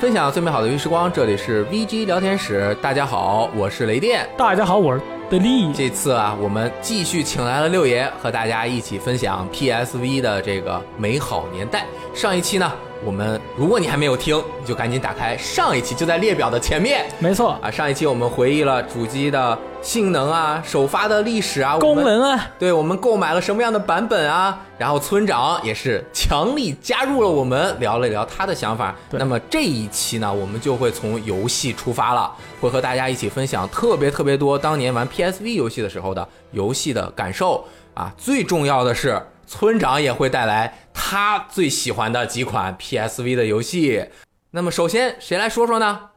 [0.00, 2.72] 分享最美好的游戏时光，这里是 VG 聊天室。
[2.80, 4.24] 大家好，我是雷电。
[4.36, 5.72] 大家好，我是德利。
[5.72, 11.84] 这次啊，我们继续请来了六爷，和大家一起分享 PSV 的这个美好年代。
[12.14, 12.72] 上一期呢，
[13.04, 17.04] 我们如果你还没有听，你就赶紧打开上一期，就在列表的前面。
[17.18, 28.94] 没错啊，上一期我们回忆了主机的性能啊、首发的历史啊、功能啊，对我们购买了什么样的版本啊，然后村长也是强力加入了我们，聊了聊他的想法。
[29.10, 32.30] 那么这一期呢，我们就会从游戏出发了，
[32.60, 37.64] 会和大家一起分享特别特别多当年玩 PSV 游戏的时候的游戏的感受
[37.94, 38.12] 啊。
[38.18, 44.06] 最重要的是，村长也会带来他最喜欢的几款 PSV 的游戏。
[44.50, 46.10] 那么首先谁来说说呢？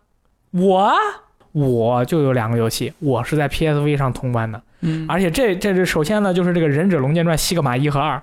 [0.52, 0.94] 我
[1.52, 4.62] 我就有两个游戏，我是在 PSV 上通关的。
[4.82, 8.18] 嗯，而且这这是首先呢，就是这个《忍者龙剑传：西格玛一和二》。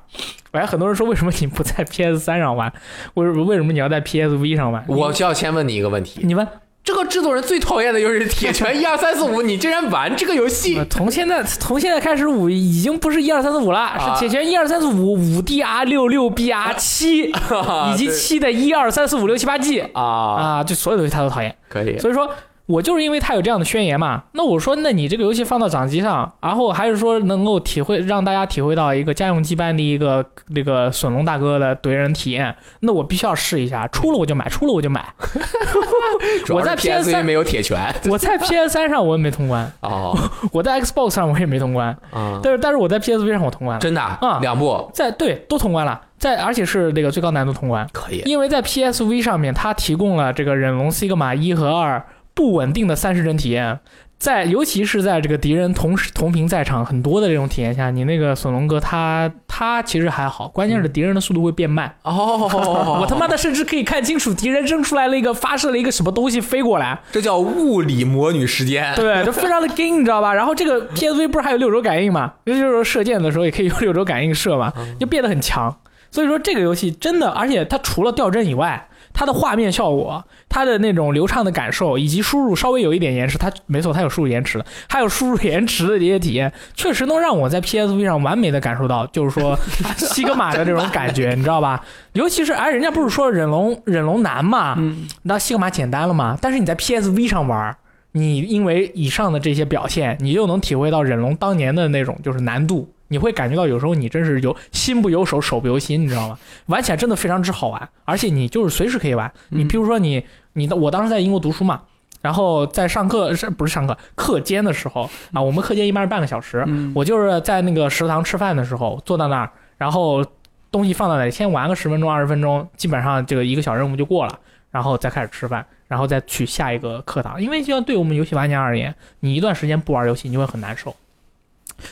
[0.50, 2.72] 哎，很多人说为什么你不在 PS 三上玩？
[3.14, 4.84] 为什么为什么你要在 PSV 上玩？
[4.88, 6.44] 我就要先问你一个问题，你问，
[6.82, 10.84] 这个制作人最讨厌的就是铁拳一二三四五，你竟然玩这个游戏呃？
[10.86, 21.54] 从现在从现在开始五已经不是一二三四五了，啊是铁拳一二三四五五 DR 六六 BR 七以及对七的一二三四五六七八 G 啊，啊，就所有东西他都讨厌。
[21.68, 22.28] 可以，所以说
[22.68, 35.02] 我就是因为他有这样的宣言嘛，那我说，那你这个游戏放到掌机上，然后还是说能够体会让大家体会到一个家用机般的一个那个损龙大哥的怼人体验，那我必须要试一下，出了我就买，出了我就买。
[36.52, 37.78] 我在 PS PS3 没有铁拳。
[38.10, 40.14] 我在 PS 三上我也没通关，哦，
[40.52, 44.18] 我在 Xbox 上我也没通关，啊，但是但是我在 PSV 上我通关了，真的啊？
[44.20, 44.38] 啊。
[44.40, 44.90] 两部？
[44.92, 52.04] 在对都通关了，在而且是那个最高难度通关，可以，因为在 PSV 上面，它提供了这个忍龙 Sigma 一和二
[52.38, 53.80] 不稳定的三十帧体验，
[54.16, 61.92] 在尤其是在这个敌人同时同屏在场很多的这种体验下，你那个索隆哥他他其实还好，关键是敌人的速度会变慢。
[62.04, 62.46] 哦，
[63.02, 70.32] 我他妈的甚至可以看清楚敌人扔出来了一个发射了一个什么东西飞过来，这叫物理魔女时间，对，就非常的 gay，你知道吧？
[70.32, 72.34] 然后这个 PSV 不是还有六轴感应嘛？
[72.46, 75.76] 就是射箭的时候也可以用六轴感应射嘛，就变得很强。
[76.10, 78.87] 所以说这个游戏真的，而且它除了掉帧以外，
[79.18, 89.58] 它的画面效果、它的那种流畅的感受，以及输入稍微有一点延迟，它没错，它有输入延迟的，还有输入延迟的这些体验，确实能让我在 PSV 上完美的感受到，就是说
[89.96, 91.84] 西格玛的这种感觉，你知道吧？
[92.14, 96.38] 尤其是哎，人家不是说忍龙忍龙难嘛，嗯，那西格玛简单了嘛？
[96.40, 97.76] 但是你在 PSV 上玩，
[98.12, 106.38] 你因为以上的这些表现，你又能体会到忍龙当年的那种就是难度，你会感觉到有时候你真是有心不由手，手不由心，你知道吗？
[106.66, 109.30] 玩起来真的非常之好玩，而且你就是随时可以玩。
[109.48, 111.82] 你比如说你你的我当时在英国读书嘛。
[112.20, 115.40] 然后在上课是不是上课课间的时候啊？
[115.40, 120.24] 我们课间一般是半个小时，嗯我就是在那个食堂吃饭的时候坐到那儿，然后
[120.72, 124.36] 东西放到那里，先玩个十分钟、二十分钟，基本上这个一个小任务就过了，
[124.72, 127.40] 然后再开始吃饭，然后再去下一个课堂。
[127.40, 130.96] 因为就像对我们游戏玩家而言，你一段时间不玩游戏，你就会很难受。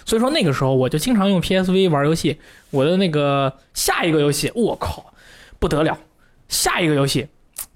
[0.05, 2.39] 所以说那个时候我就经常用 PSV 玩游戏，
[2.71, 5.13] 我的那个下一个游戏，我靠，
[5.59, 5.99] 不得了！
[6.49, 7.27] 下一个游戏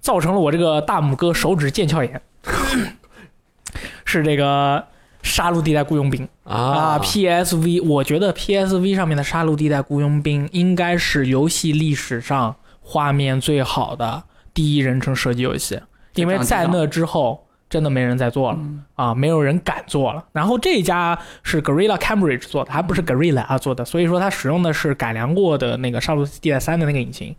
[0.01, 2.23] 造成了我这个大拇哥手指腱鞘炎，
[4.05, 4.85] 是这个
[5.23, 6.29] 杀戮地带雇佣兵。
[6.45, 14.23] 啊啊，PSV，我觉得 PSV 上面的《杀戮地带雇佣兵》应该是游戏历史上画面最好的
[14.55, 15.81] 第一人称射击游戏，
[16.15, 20.23] 因为在那之后真的没人再做了嗯啊，没有人敢做了。
[20.33, 27.35] 然后这一家是 Gorilla Cambridge 做的，还不是 Gorilla 啊做的，所以说它使用的是改良过的那个《杀戮地带三》的那个引擎。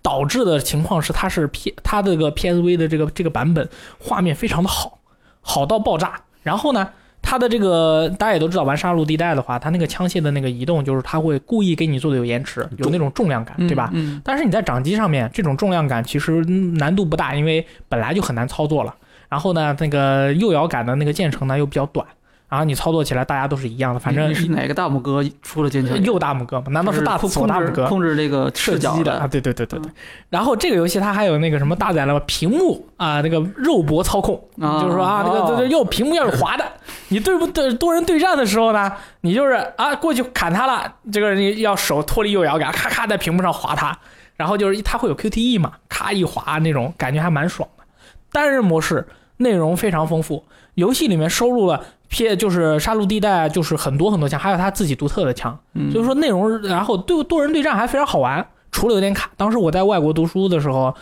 [0.00, 5.00] 导致的情况是，它是 P 它这个 PSV 的这个这个版本画面非常的好，
[5.42, 6.14] 好到爆炸。
[6.42, 6.88] 然后呢，
[7.20, 13.90] 它的这个大家也都知道，玩杀戮地带的话，它那个枪械的那个移动，就是它会故意给你做的有延迟，有那种重量感，对吧？
[13.92, 18.94] 嗯，但是你在掌机上面，这种重量感其实嗯难度不大，因为本来就很难操作了。
[19.28, 22.06] 然后呢，那个右摇杆的那个键程呢又比较短，
[22.48, 25.94] 然后你操作起来大家都是一样的，反正你是哪个大拇哥出了剑桥？
[25.96, 27.86] 右大拇哥嘛，难道是大控左大拇哥？
[27.88, 29.92] 控制这个射击的啊，对对对对对。
[30.30, 36.64] 然后这个游戏它还有那个什么搭载了屏幕啊，那个肉搏操控，啊就是说啊，那个哦这这又屏幕要是滑的，
[37.08, 43.98] 你对不对多人对战的时候呢，你就是啊过去砍他了，这个人要手脱离右摇杆，咔咔在屏幕上划他，
[44.36, 47.84] 然后就是它会有 QTE 嘛，咔一划那种感觉还蛮爽的。
[48.30, 49.06] 单人模式
[49.38, 50.44] 内容非常丰富，
[50.74, 55.58] 游戏里面收录了 P 就是杀戮地带，就是很多很多枪，还有他自己独特的枪。
[55.74, 59.30] 嗯所以说内容，然后对多人对战还非常好玩，除了有点卡。
[59.36, 60.94] 当时我在外国读书的时候，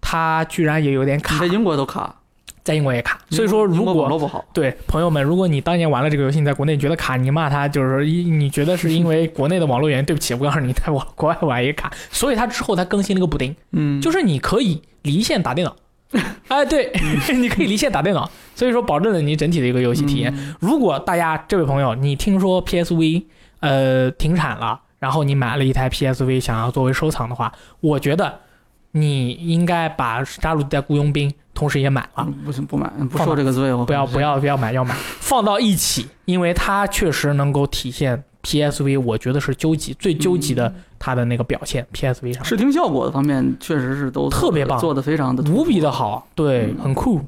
[0.00, 2.14] 它居然也有点卡在，英国都卡，
[2.62, 3.18] 在英国也卡。
[3.30, 11.90] 所以说，如果网果络不好，对朋友们，如果你当年玩了这个游戏，你在国内觉得卡，你骂他就是说你觉得是因为国内的网络原因， 对不起，我告诉你，在网国外玩也卡。
[12.10, 15.74] 所以它之后它更新了一个补丁，嗯，就是你可以离线打电脑。
[16.48, 16.92] 哎，对，
[17.36, 20.32] 你可以离线打电脑，所以说保证了你整体的一个游戏体验。
[20.36, 23.24] 嗯如果大家这位朋友，你听说 PSV
[23.60, 28.40] 呃停产了，然后你买了一台 PSV 想要作为收藏的话，我觉得
[28.92, 32.24] 你应该把加入在雇佣兵，同时也买了。
[32.26, 40.72] 嗯不行不买，不受这个罪，我不要不要不要买，要买 放到一起，因为它确实能够体现 PSV，我觉得是究极最究极的
[41.06, 41.86] 它的那个表现。
[41.94, 45.92] PSV 上视听效果的方面确实是都特别棒做的非常的无比的。
[45.92, 47.20] 好，对，嗯很酷。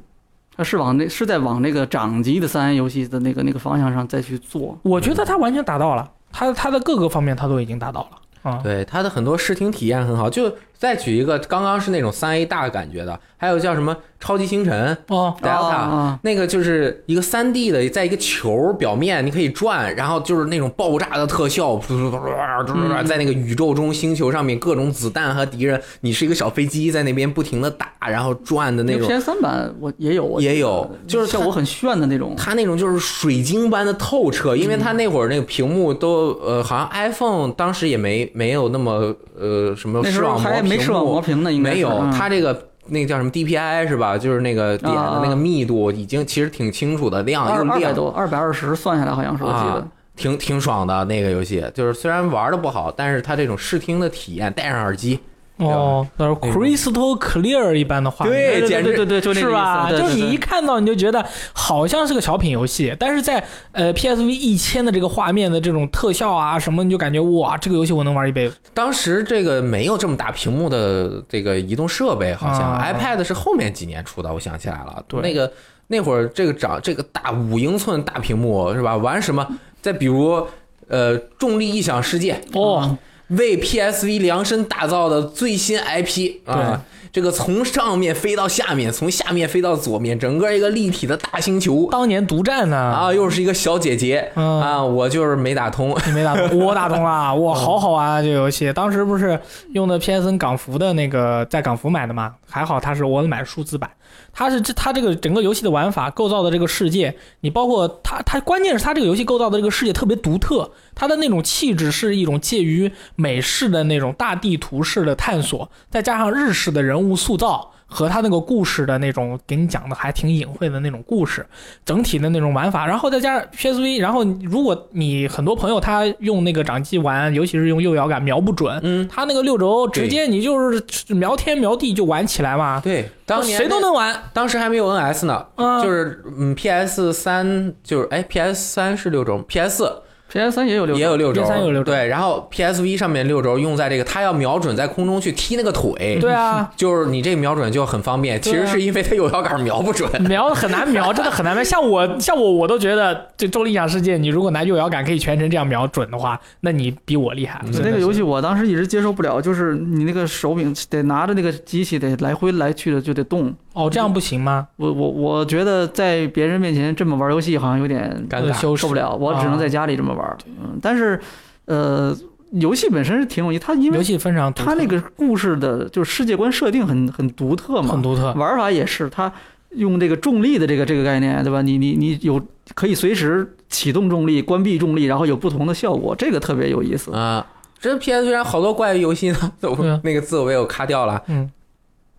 [0.57, 4.77] 它是往那是在往那个掌机的三 A 游戏的那个那个方向上再去做。
[4.83, 8.59] 我觉得它完全达到了，它它的各个方面它都已经达到了啊。
[8.61, 10.29] 对它的很多视听体验很好。
[10.29, 29.05] 就再举一个，刚刚是那种三 A 大感觉的，还有叫什么超级星辰哦，Delta，、啊那个就是一个三 D 的，在一个球表面你可以转，然后就是那种爆炸的特效，噗噗噗在那个宇宙中星球上面各种子弹和敌人，你是一个小飞机在那边不停的打，然后转的那种。
[29.05, 32.33] PS 三版我也有，也有就是它效果很炫的那种。
[32.37, 44.17] 它那种就是水晶般的透彻，因为它那会儿那个屏幕都呃，好像 iPhone 当时也没没有那么呃什么视网膜没视网膜幕，屏的，应该没有，嗯它这个那个叫什么 DPI 是吧？
[44.17, 49.87] 就是那个点的那个密度已经其实挺清楚的，亮又亮，二二百多，二百二十算下来好像是我记得啊。
[50.15, 51.63] 挺挺爽的那个游戏。
[51.73, 55.19] 就是虽然玩的不好，但是它这种视听的体验，戴上耳机，
[55.59, 59.89] 哦，那是 crystal clear 一般的画面，对简直对对对，就那个是吧？
[59.89, 68.55] 意思对就你对对一看到你就觉得好像是个小品游戏，但是在呃 PSV 一千的这个画面的这种特效啊什么，你就感觉哇，这个游戏我能玩一辈子。
[68.73, 75.03] 当时这个没有这么大屏幕的这个移动设备，好像、啊 iPad 是后面几年出的，我想起来了。
[75.07, 75.51] 对那个
[75.87, 78.95] 那会儿这个长这个大五英寸大屏幕是吧？
[78.95, 79.45] 玩什么？
[79.81, 80.45] 再比如
[80.87, 82.97] 呃，重力异想世界哦，
[83.29, 86.81] 为 PSV 量身打造的最新 IP 啊，
[87.11, 95.95] 这个从上面飞到下面，从下面飞到左面，整个一个立体的大星球当年独占呢，啊，又是一个小姐姐嗯啊，我就是没打通。
[96.05, 98.21] 你没打通， 我打通了，哇，好好玩啊！
[98.21, 99.39] 这个游戏当时不是
[99.73, 103.89] 用的 PSN 港服的那个，在港服买的嘛，还好它是我买的数字版，
[104.33, 117.73] 它是这它这个整个游戏的玩法构造的这个世界，你包括它它关键是它这个游戏构造的这个世界特别独特，它的那种气质是一种介于美式的那种大地图式的探索，再加上日式的人物塑造。
[117.89, 121.45] 和他那个故事的那种给你讲的还挺隐晦的那种故事，
[121.83, 150.09] 整体的那种玩法，然后再加上 PSV，然后如果你很多朋友他用那个掌机玩，尤其是用右摇杆瞄不准，嗯，他那个六轴直接你就是瞄天瞄地就玩起来嘛，对，当年谁都能玩，当时还没有 NS 呢，嗯就是嗯，PS 三就是哎，PS 三是六轴，PS 四 PS 三也有六也有六轴，PS3 有六轴对，然后 PSV 上面六轴用在这个，它要瞄准在空中去踢那个腿，对啊，就是你这个瞄准就很方便，其实是因为它有摇杆瞄不准。
[150.23, 151.63] 瞄很难瞄，真的很难瞄。
[151.63, 157.59] 像我像我我都觉得这《重力想世界》，你如果拿右摇杆可以全程这样瞄准的话，那你比我厉害。
[157.83, 163.53] 那个游戏我当时一直接受不了，就是你那个手柄得拿着那个机器得来回来去的就得动。
[163.73, 164.67] 哦，这样不行吗？
[164.75, 170.18] 我我我觉得在别人面前这么玩游戏好像有点尴尬受不了，我只能在家里这么玩。
[170.45, 171.19] 嗯，但是
[171.65, 172.15] 呃，
[172.51, 179.31] 游戏本身是挺有意思，它因为游戏非常它那个故事的就是世界观设定很很独特嘛，很独特，玩法也是，它
[179.69, 181.61] 用这个重力的这个这个概念，对吧？
[181.61, 182.41] 你你你有
[182.73, 187.11] 可以随时启动重力、关闭重力，然后有不同的效果，这个特别有意思。
[187.13, 187.45] 啊，
[187.79, 191.21] 这 PS 虽然好多怪游戏呢， 都啊那个字我也有卡掉了。
[191.27, 191.49] 嗯，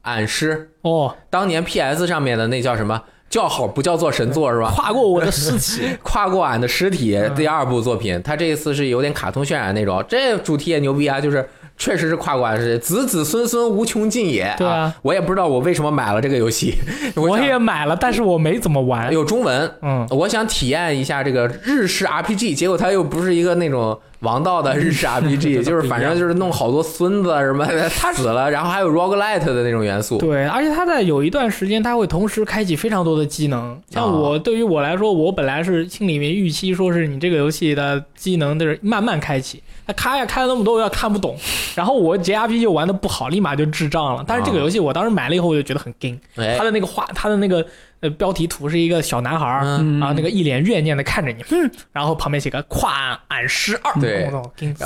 [0.03, 3.03] 俺师，哦，当年 PS 上面的那叫什么？
[3.31, 4.71] 叫好不叫座神作 是吧？
[4.77, 7.35] 跨过我的尸体， 跨过俺的尸体嗯。
[7.35, 11.49] 第二部作品，他这一次是有点卡通渲染那种，这主题也牛逼啊，就是
[11.81, 14.55] 确实是跨过俺的尸体，子子孙孙无穷尽也。
[14.59, 16.75] 对啊我也不知道我为什么买了这个游戏，
[17.17, 19.11] 我想也买了，但是我没怎么玩。
[19.11, 30.19] 有中文，嗯，我想体验一下这个日式 RPG，结果它又不是一个那种王道的日式 RPG，就是反正就是弄好多孙子什么的死了，然后还有 roguelite 的那种元素。
[30.19, 33.81] 对，而且它在有一段时间，它会同时开启非常多的机能。
[33.89, 41.37] 像哦我对于我来说，我本来是心里面预期说是你这个游戏的机能就是慢慢开启，它开呀开了那么多，我要看不懂。
[41.75, 44.25] 然后我 JRPG 玩的不好，立马就智障了。
[44.27, 45.93] 但是这个游戏我当时买了以后，我就觉得很。
[46.37, 47.67] 哎它的那个画，它的那个
[48.01, 54.31] 呃标题图是一个小男孩儿，嗯然后那个一脸怨念的看着你，嗯， 然后旁边写个跨俺师二，对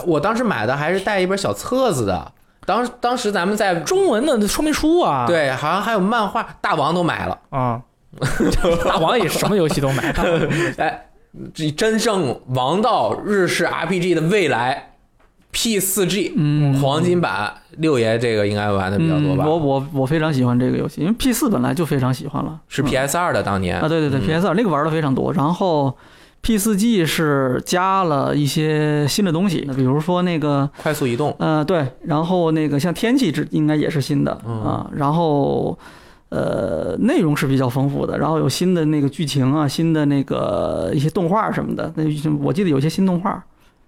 [0.06, 2.32] 我当时买的还是带一本小册子的，
[2.66, 7.38] 当当时咱们在中文的说明书啊，对，好像还有漫画，大王都买了。
[7.50, 7.80] 啊，
[8.84, 10.12] 大王也什么游戏都买，
[10.78, 11.06] 哎，
[11.54, 14.93] 这真正王道日式 RPG 的未来，
[15.54, 19.44] P 四 G 嗯，黄金版，六爷这个应该玩的比较多吧？
[19.44, 25.96] 嗯我我我非常喜欢这个游戏，因为 P 四本来就非常喜欢了，是嗯 PS 二的当年啊，对对对嗯，PS 二那个玩的非常多，然后
[26.40, 35.78] P 四 G 是加了一些新的东西，比如说那个快速移动，呃对，然后那个像天气这应该也是新的嗯啊，然后。
[36.30, 41.92] 呃，内容是比较丰富的，然后有新的那个剧情啊，新的那个一些动画什么的。
[41.94, 42.02] 那
[42.42, 43.40] 我记得有些新动画，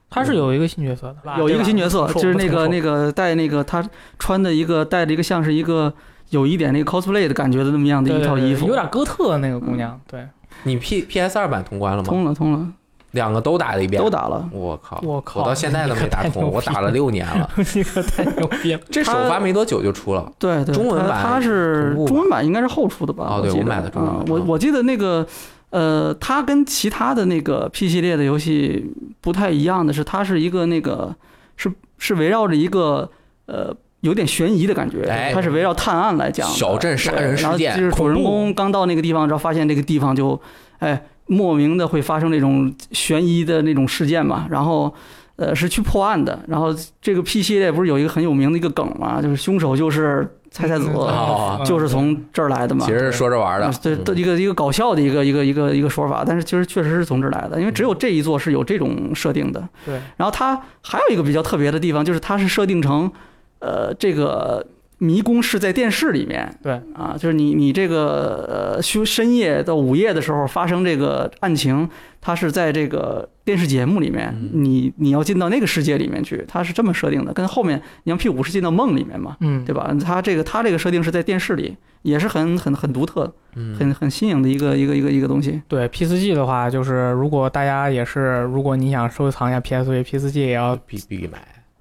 [0.09, 3.85] 他是有一个新角色的，有一个新角色，就是那个那个个带那个他
[4.19, 5.93] 穿的一个带着一个像是一个
[6.31, 10.27] 有一点那个 cosplay 的感觉的那么样的一套衣服，有点哥特那个姑娘，对，
[10.65, 12.09] 你 P PS 二版通关了吗？
[12.09, 12.67] 通了通了，
[13.13, 14.49] 两个都打了一遍，都打了。
[14.53, 15.01] 我靠！
[15.03, 15.41] 我靠。
[15.41, 17.49] 我到现在都没打通，我打了六年了。
[17.65, 23.25] 这个太牛逼了， 这首发没多久就出了，对对，中文版它是中文版应该是后出的吧？
[23.29, 25.27] 哦对我买的中文版啊我啊我记得那个
[25.71, 31.15] 呃，它跟其他的那个 P 系列的游戏不太一样的是，它是一个那个
[31.57, 33.11] 是是围绕着一个
[33.47, 33.77] 呃。
[34.01, 40.41] 有点悬疑的感觉，哎它是围绕探案来讲，小镇杀人事件就是主人公刚到那个地方之后，发现这个地方就，
[40.79, 44.95] 哎，莫名的会发生那种悬疑的那种事件嘛，然后，
[45.37, 46.39] 呃，是去破案的。
[46.47, 52.87] 然后这个 P 系列不是有一个很有名的一个梗嘛，就是凶手就是菜菜子，哦就是从这儿来的嘛。
[52.87, 53.73] 其实说着玩的啊。
[53.83, 59.63] 对，一个一个搞笑的一个一个一个一个说法，但是其实确实是从这儿来的，因为只有这一座是有这种设定的。
[59.85, 63.13] 对，然后它还有一个比较特别的地方，就是它是设定成，
[63.59, 64.67] 呃，这个
[64.99, 66.51] 迷宫是在电视里面。
[66.63, 71.87] 对啊，就是你你这个呃，休深夜到午夜的时候发生这个案情，
[72.27, 79.97] 它是在这个电视节目里面，嗯你你要进到那个世界里面去，它是这么设定的，跟后面你像 P 五是进到梦里面嘛，嗯，对吧？
[80.05, 85.63] 它这个它这个设定是在电视里，也是很很很独特、嗯，很很新颖的一个一个一个一个东西。
[85.69, 91.39] 对 P 四 G 的话，就是如果大家也是，如果你想收藏一下 PSV P 四 G，也要必必买。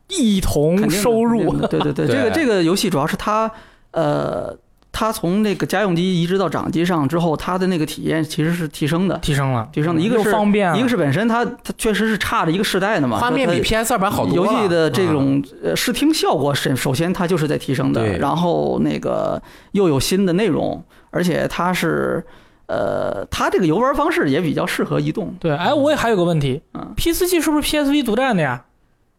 [0.09, 3.49] 一同收入对对，对这个这个游戏主要是它，
[3.89, 4.55] 呃，
[4.97, 9.17] 它从那个家用机移植到掌机上之后，它的那个体验其实是提升的。
[9.17, 14.47] 提升了，提升的一个是方便啊，一个是本身它它确实是差着一个世代的嘛，画面比 PS 二版好多游。
[14.47, 19.41] 戏的这啊种呃视听效果首首先它就是在提升的，然后那个
[19.73, 22.23] 又有新的内容，而且它是
[22.67, 25.35] 呃它这个游玩方式也比较适合移动。
[25.41, 28.63] 对，哎，我也还有个问题嗯，P 四 G 是不是 PSV 独占的呀？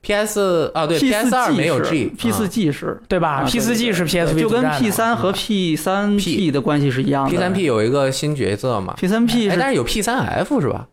[0.06, 5.32] PS 啊，对 P，PS 二没有 G，P 四啊 G 是对吧啊？P 四 G 是 PSV 就跟 P 三和
[5.32, 7.30] P 三 P 的关系是一样的。
[7.30, 10.86] P 三 P 有一个新角色嘛？P 三 P 但是有 P 三 F 是吧？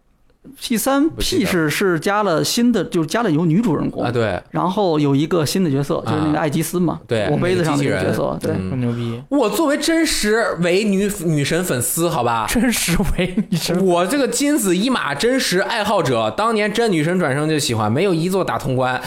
[0.60, 4.04] P 三 P 是是加了新的，就是加了有女主人公。
[4.04, 4.42] 啊，，对。
[4.52, 8.52] 然后有一个新的角色，就是那个啊艾吉斯嘛，对，我杯子上的那个角色，对。
[8.52, 8.72] 嗯。
[8.72, 19.02] 很牛逼，我作为真实伪女女神粉丝，好吧，真实伪女神我这个金子一马真实爱好者，当年真女神转生就喜欢，没有一座打通关。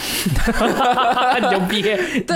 [1.51, 1.83] 牛 逼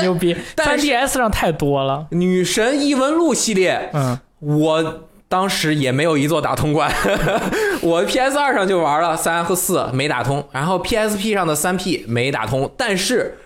[0.01, 5.01] 牛逼， 三但是 DS 上太多了，女神异闻录系列，嗯，我
[5.31, 6.93] 当时也没有一座打通关，
[7.81, 13.37] 我 PS 二上就玩了三和四没打通，然后 PSP 上的三 P 没打通，但是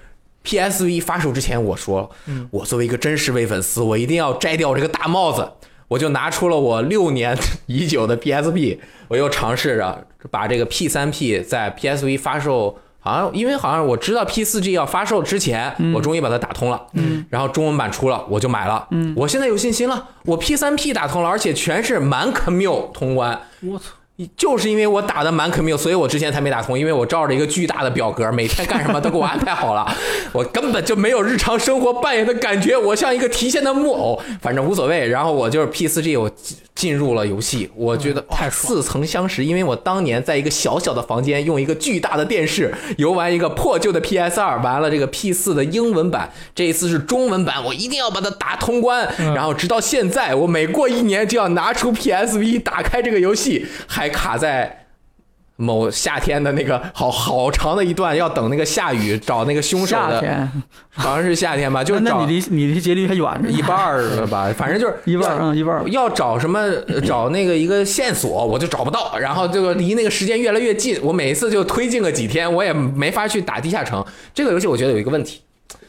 [0.43, 5.47] PSV 发售之前我说，嗯我作为一个真实伪粉丝，我一定要摘掉这个大帽子。
[5.87, 7.37] 我就拿出了我六年
[7.67, 16.87] 已久的 PSP，我又尝试着把这个 P 3 P 在 PSV 发售，好像因为好像我知道 P 四 G 要发售之前，我终于把它打通了。
[16.93, 18.87] 嗯，然后中文版出了，我就买了。
[18.89, 23.39] 嗯，我现在有信心了，我 P 三 P 打通了，而且全是满 commute 通关。
[23.61, 23.85] 我操，
[24.37, 29.85] 就是因为我打的蛮肯缪，所以我之前才没打通，因为我照着一个巨大的表格，每天干什么都给我安排好了，
[30.31, 35.07] 我根本就没有日常生活扮演的感觉，我像一个提线的木偶，反正无所谓。
[35.07, 49.05] 然后我就是 P 四 G，我进进入了游戏，我觉得哇太爽似曾相识，因为我当年在一个小小的房间，用一个巨大的电视游玩一个破旧的 PS 二玩了这个 P 四的英文版，这一次是中文版，我一定要把它打通关。
[49.19, 54.81] 嗯然后直到现在，我每过一年就要拿出 PSV 打开这个游戏，还卡在。
[55.57, 60.49] 某夏天的那个好好长的一段，要等那个下雨找那个凶手的，
[60.91, 66.59] 好像是夏天吧，就是找那你离你离结局还远着，一半儿了吧， 反正就是一半儿嗯一半儿要找什么
[66.89, 74.05] 呃找那个一个线索，我就找不到，然后这个离那个时间越来越近，我每一次就推进个几天，我也没法去打地下城。
[74.33, 75.39] 这个游戏我觉得有一个问题，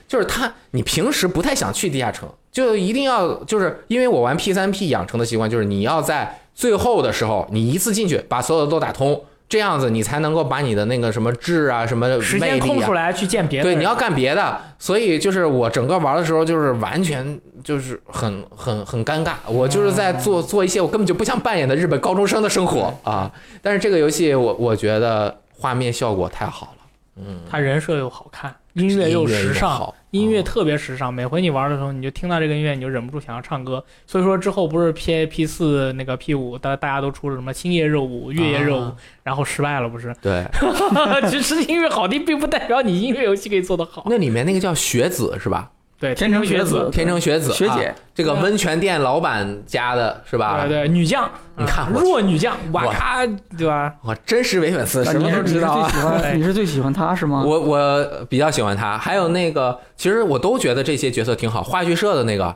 [0.07, 9.23] 就是他你平时不太想去地下城，就一定要就是因为我玩 P 三 P 养成的习惯，就是你要在最后的时候你一次进去把所有的都打通。
[9.49, 19.35] 这样子你才能够把你的那个什么智啊、什么时魅力啊间空出，来去见别的人，对，你要干别的，所以就是我整个玩的时候，就是完全就是很很很尴尬。
[19.47, 23.31] 我就是在做做一些我根本就不想扮演的日本高中生的生活啊。
[23.63, 26.83] 但是这个游戏我我觉得画面效果太好了，
[27.25, 31.13] 嗯他人设又好看，音乐又时尚，好音乐哦特别时尚。
[31.13, 33.83] 每回你玩的时候，你就听到这个音乐，你就忍不住想要唱歌。
[34.07, 40.15] 所以说之后不是 P A P 四那个 P 五，大大家都出了什么星夜热舞、月夜热舞，啊然后失败了，不是？
[40.21, 40.45] 对，
[41.31, 44.05] 其实音乐好听，并不代表你音乐游戏可以做得好。
[44.07, 45.71] 那里面那个叫雪子是吧？
[45.99, 50.67] 对，天成学子天成学子，学姐啊这个温泉店老板家的是吧？
[50.67, 53.27] 对对，女将，你看弱女将，哇哇咔，
[53.57, 53.95] 对吧？
[54.03, 55.91] 我真实伪粉丝，什么都知道啊。
[55.91, 57.43] 你是最喜欢 对你是最喜欢他是吗？
[57.47, 61.63] 我我比较喜欢他，还有那个，其实我都觉得这些角色挺好。
[61.63, 62.55] 话剧社的那个，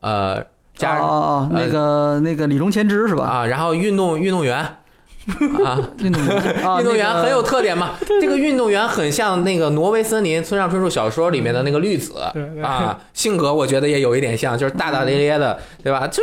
[0.00, 3.24] 呃，哦加哦那个那个李中千之是吧？
[3.24, 4.66] 啊，然后运动运动员
[5.64, 7.90] 啊， 运动员啊，运动员很有特点嘛。
[8.20, 12.14] 这个运动员很像那个《挪威森林》村上春树小说里面的那个绿子
[12.62, 16.06] 啊，性格我觉得也有一点像，就是大大咧咧的，对吧？
[16.06, 16.22] 就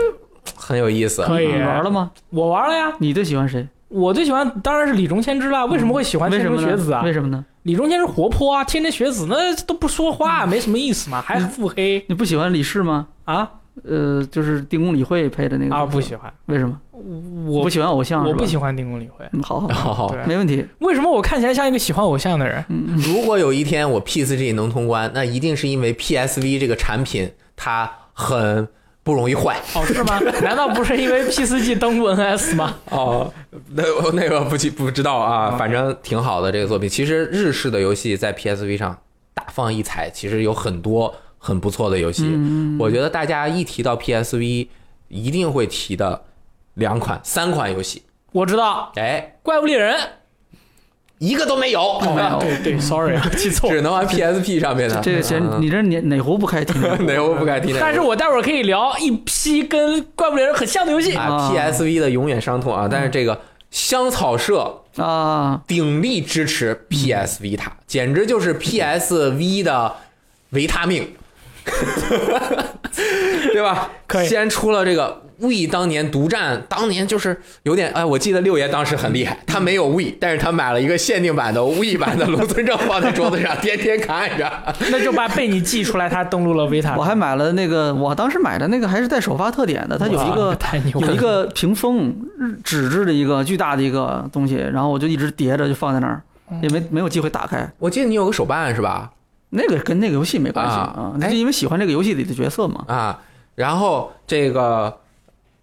[0.56, 1.24] 很有意思。
[1.24, 2.12] 可以你玩了吗？
[2.30, 3.68] 我玩了呀，你最喜欢谁？
[3.90, 5.64] 我最喜欢当然是李中千之啦。
[5.66, 7.02] 为什么会喜欢天为什么呢成学子啊？
[7.04, 7.46] 为什么呢？
[7.64, 13.08] 李中千是活泼啊，天天学子那都不说话，没什么意思嘛，还腹黑你不喜欢李氏吗？
[13.26, 13.50] 啊
[13.84, 16.80] 呃，就是定宫理会配的那个啊，不喜欢，为什么？
[17.48, 18.26] 我不喜欢偶像？
[18.28, 19.26] 我不喜欢定宫理会。
[19.34, 20.66] 嗯，好 好，好，对，没问题。
[20.80, 22.64] 为什么我看起来像一个喜欢偶像的人？
[22.98, 28.68] 如果有一天我 P 4 G 能通关，那一定是因为 PSV 这个产品它很
[29.04, 29.62] 不容易坏。
[29.76, 30.20] 哦，是吗？
[30.42, 32.76] 难道不是因为 P 4 G 登陆 NS 吗？
[32.90, 33.32] 哦，
[33.74, 36.90] 那那个不记不知道啊，反正挺好的这个作品。
[36.90, 38.98] 其实日式的游戏在 PSV 上
[39.36, 42.24] 大放异彩，其实有很多很不错的游戏。
[42.26, 44.68] 嗯我觉得大家一提到 PSV，
[45.10, 46.24] 一定会提的
[46.76, 49.96] 两款、三款游戏，我知道，哎，怪物猎人。
[51.20, 53.72] 一个都没有，没有哦对对，sorry 啊， 记错。
[53.72, 55.02] 只能玩 PSP 上面的。
[55.02, 57.34] 这个先，你这哪哪壶不开提哪壶。
[57.34, 57.80] 不开提哪壶。
[57.82, 61.14] 但是我待会儿可以聊一批跟怪物猎人很像的游戏。
[61.16, 62.88] 啊啊，PSV 的永远伤痛啊！
[62.92, 63.42] 但是这个
[63.72, 69.96] 香草社啊，鼎力支持 PS Vita，简直就是 PSV 的
[70.52, 71.16] 维他命，
[73.54, 73.90] 对吧？
[74.08, 84.52] 可以先出了这个 We 当年独占，当年就是有点哎，我记得六爷当时很厉害，他没有 We，但是他买了一个限定版的 We 版的龙村正放在桌子上，天天看着。
[84.90, 86.96] 那就把被你记出来，他登录了维塔。
[86.98, 96.22] 我还买了那个，我当时买的那个还是带首发特点的，它有一个太牛了，有一个屏风，日纸质的一个巨大的一个东西，然后我就一直叠着就放在那儿，
[96.64, 97.70] 也没没有机会打开。
[97.78, 99.12] 我记得你有个手办是吧？
[99.50, 102.84] 那个跟那个游戏没关系啊那是因为喜欢这个游戏里的角色嘛。
[102.88, 103.22] 啊，
[103.56, 104.98] 然后这个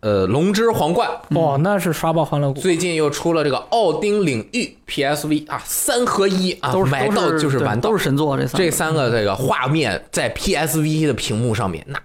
[0.01, 1.09] 呃龙之皇冠。
[1.31, 2.61] 哦，那是刷爆欢乐谷。
[2.61, 7.99] 最近又出了这个奥丁领域 PSV 啊，三合一啊，都是买到就是玩到都。
[7.99, 11.99] 是神作，这三个这三个这个画面在 PSV 的屏幕上面，那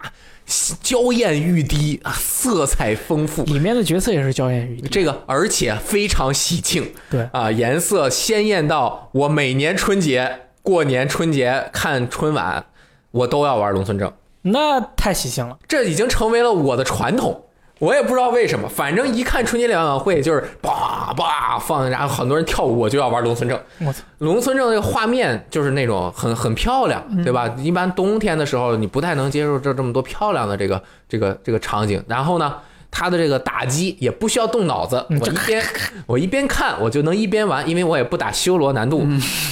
[0.81, 3.43] 娇艳欲滴啊，色彩丰富。
[3.43, 4.87] 里面的角色也是娇艳欲滴。
[4.89, 10.39] 这个而且非常喜庆对，啊，颜色鲜艳到我每年春节、
[10.69, 12.63] 过年春节看春晚，
[13.10, 14.13] 我都要玩龙村正。
[14.43, 15.58] 那太喜庆了。
[15.67, 17.45] 这已经成为了我的传统。
[17.79, 23.60] 我也不知道为什么，反正一看春节联欢晚会就是叭叭放，然后很多人跳舞，我就要玩龙村正。
[23.79, 27.47] 我操，龙村正这个画面就是那种很很漂亮，对吧？
[27.58, 32.03] 一般冬天的时候你不太能接受这这么多漂亮的这个这个这个场景。
[32.08, 32.53] 然后呢，
[32.91, 35.65] 它的这个打击也不需要动脑子，我一边
[36.05, 39.08] 我一边看我就能一边玩，因为我也不打修罗难度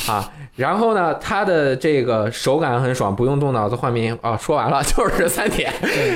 [0.08, 0.32] 啊。
[0.57, 5.71] 然后呢，它的这个手感很爽，不用动脑子，换名啊，说完了 就是这三点，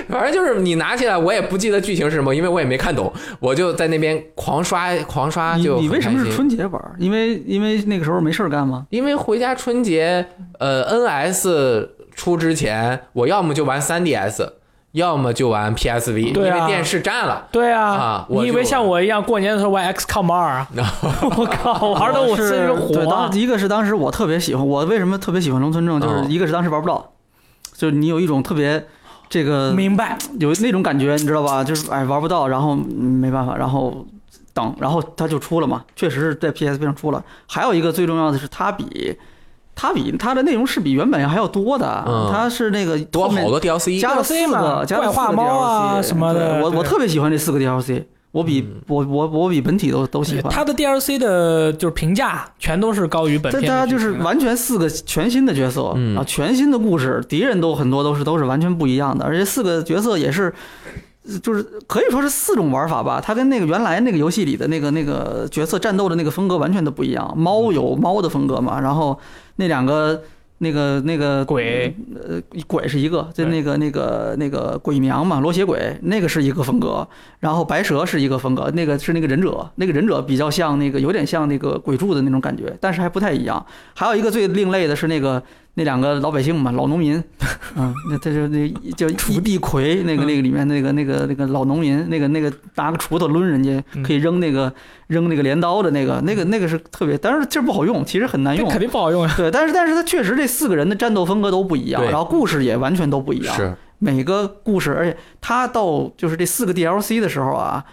[0.09, 6.81] 反正就是你拿起来，我也不记得剧情是什么，因为我也没看懂，我就在那边狂刷狂刷你就你为什么是春节玩？
[6.97, 8.85] 因为因为那个时候没事儿干吗？
[8.89, 10.25] 因为回家春节，
[10.59, 14.49] 呃，NS 出之前，我要么就玩 3DS，
[14.93, 17.47] 要么就玩 PSV，、因为电视占了。
[17.51, 20.67] 对啊，啊你以为像我一样过年的时候玩 XCOM 二啊？
[21.37, 23.39] 我靠，玩的我是真是，火啊当！
[23.39, 27.11] 一个是当时我特别喜欢，我为什么特别喜欢农村正，就是嗯一个是当时玩不到，
[27.73, 28.85] 就是你有一种特别
[29.29, 31.63] 这个明白，有那种感觉，你知道吧？
[31.63, 34.05] 就是哎玩不到，然后嗯没办法，然后
[34.53, 37.23] 等，然后它就出了嘛，确实是在 PSV 上出了。
[37.47, 39.17] 还有一个最重要的是，它比
[39.75, 42.29] 它比它的内容是比原本还要多的，嗯。
[42.31, 48.81] 它是那个多好多 DLC，加了四个，加了怪化四个猫啊什么的我我特别喜欢这四个 DLC，我比嗯。
[48.87, 50.51] 我我我比本体都都喜欢。
[50.51, 56.17] 它的 DLC 的就是评价全都是高于本片的大家就是完全四个全新的角色，嗯。
[56.17, 60.91] 啊，全新的故事，敌人都很多都是都是完全不一样的，而且四个角色也是，呃
[61.41, 63.21] 就是可以说是四种玩法吧。
[63.23, 67.33] 它跟那个原来那个游戏里的那个那个角色战斗的那个风格完全都不一样。
[67.37, 69.19] 猫有猫的风格嘛，然后
[69.55, 70.21] 那两个。
[70.63, 71.91] 那个那个鬼，
[72.23, 77.07] 呃，鬼是一个，就那个那个那个鬼娘嘛，罗血鬼，那个是一个风格，
[77.39, 83.65] 然后白蛇是一个风格，那个是那个忍者，那个忍者比较像那个有点像那个鬼柱的那种感觉，但是还不太一样。
[83.95, 85.41] 还有一个最另类的是那个
[85.75, 87.23] 那两个老百姓嘛，老农民，
[87.75, 94.73] 嗯， 那他就那叫一地魁，那个那个里面那个那个那个老农民，那个那个拿个锄头抡人家，嗯可以扔那个
[95.07, 98.67] 扔那个镰刀的那个，那个那个是特别，但是劲儿不好用，其实很难用。
[98.69, 99.33] 肯定不好用呀。
[99.37, 103.55] 对，但是但是他确实这四个人的战斗风格都不一样，然后故事也完全都不一样。
[103.55, 107.85] 是每个故事，而且他到就是这四个 DLC 的时候啊，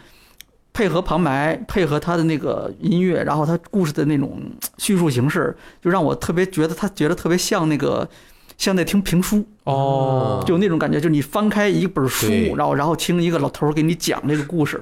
[0.79, 4.41] 配合旁白，配合他的那个音乐，然后他故事的那种
[4.77, 8.09] 叙述形式，就让我特别觉得他觉得特别像那个
[8.57, 10.41] 像在听评书，哦。
[10.47, 14.81] 就那种感觉，就你翻开一本书，然后然后听一个老头儿给你讲这个故事，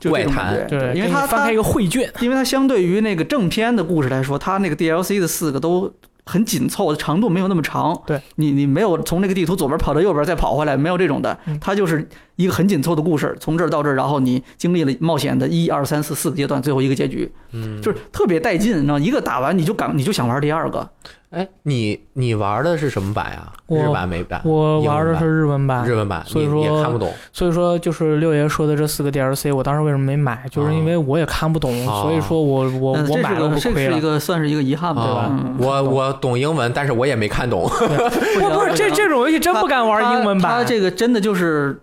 [0.00, 0.52] 就怪谈。
[0.52, 0.66] 觉。
[0.68, 5.88] 对，因为他翻开一个绘卷，因为它相对于那个正片的故事来说，它那个 DLC 的四个都
[6.24, 7.96] 很紧凑，长度没有那么长。
[8.04, 11.38] 对，你你没有从那个地图左边跑到右边再跑回来，没有这种的。
[11.46, 20.88] 嗯，它就是一个很紧凑的故事，从这儿到这儿，然后你经历了冒险的一二三四四个阶段，最后一个结局，嗯，就是特别带劲，你知道，一个打完你就感你就想玩第二个。
[21.30, 23.52] 哎，你你玩的是什么版呀？
[23.66, 24.40] 我日版美版？
[24.44, 27.12] 我玩的是日文版版，日文版，所以你也说看不懂。
[27.32, 33.92] 所以说就是六爷说的这四个 DLC，我当时为什么没买，就是因为我也看不懂，哦所以说我我嗯我买了不亏了。
[33.92, 37.68] 是一个算是一个遗憾吧，对吧嗯我我懂英文，但是我也没看懂。
[37.68, 40.52] 不 不是这这种游戏真不敢玩英文版。
[40.52, 41.78] 它这个真的就是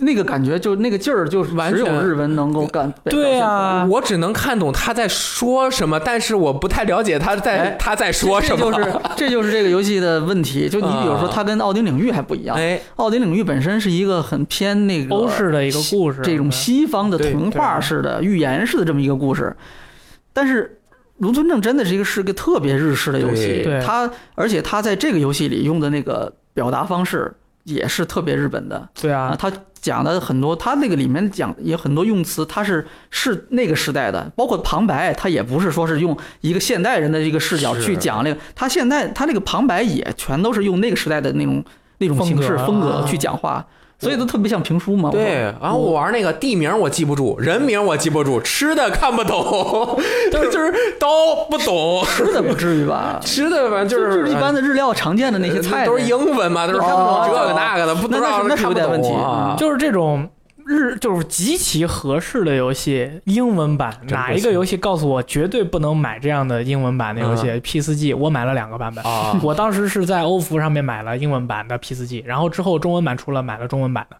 [0.00, 2.92] 那个感觉，就那个劲儿，就是完全只有日文能够干。
[3.04, 8.70] 对啊，我只能看懂他在说什么，但是我不太了解他在哎他在说什么。
[8.70, 10.68] 这就是这就是这个游戏的问题。
[10.68, 12.56] 就你比如说，啊它跟奥丁领域还不一样。
[12.56, 19.56] 哎，奥丁领域本身是一个很偏那个欧式的一个故事，这种西方的童话式的、寓言式的这么一个故事，
[20.32, 20.76] 但是。
[21.20, 27.30] 龙村正真的是一个是个特别日式的游戏对，它而且它在这个游戏里用的那个表达方式
[27.64, 41.64] 也是特别日本的啊，对啊，他讲的很多，他那个里面讲也很多用词，他是是那个时代的，包括旁白，他也不是说是用一个现代人的一个视角去讲那个，他现在他那个旁白也全都是用那个时代的那种
[41.98, 43.66] 那种形式风格去讲话，
[44.00, 45.10] 所以都特别像评书嘛。
[45.10, 50.00] 对，然后我玩那个地名我记不住，人名我记不住，吃的看不懂，
[50.32, 51.06] 就是 都
[51.50, 52.02] 不懂。
[52.16, 53.20] 吃的不至于吧？
[53.22, 59.10] 吃的反正就就是一般的日料常见的那些菜都是英文嘛，都是看不懂这个那个的，不知道那那是那是有点问题。
[59.58, 60.28] 就是这种
[60.70, 69.04] 日就是极其合适的游戏，英文版哪一个游戏告诉我绝对不能买这样的英文版的游戏、p 四 G 我买了两个版本。
[69.04, 74.16] 啊，我当时是在欧服上面买了英文版的 P 四 G，然后之后中文版出了，买了中文版的。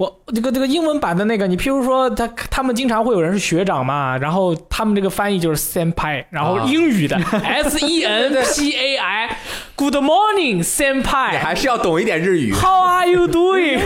[0.00, 12.50] 我这个这个英文版的那个，你譬如说他他们经常会有人是学长嘛，然后他们这个翻译就是 senpai，然后啊英语的 S E N P A I，Good morning 你 senpai，How 还是要懂一点日语。
[12.54, 13.78] How are you doing？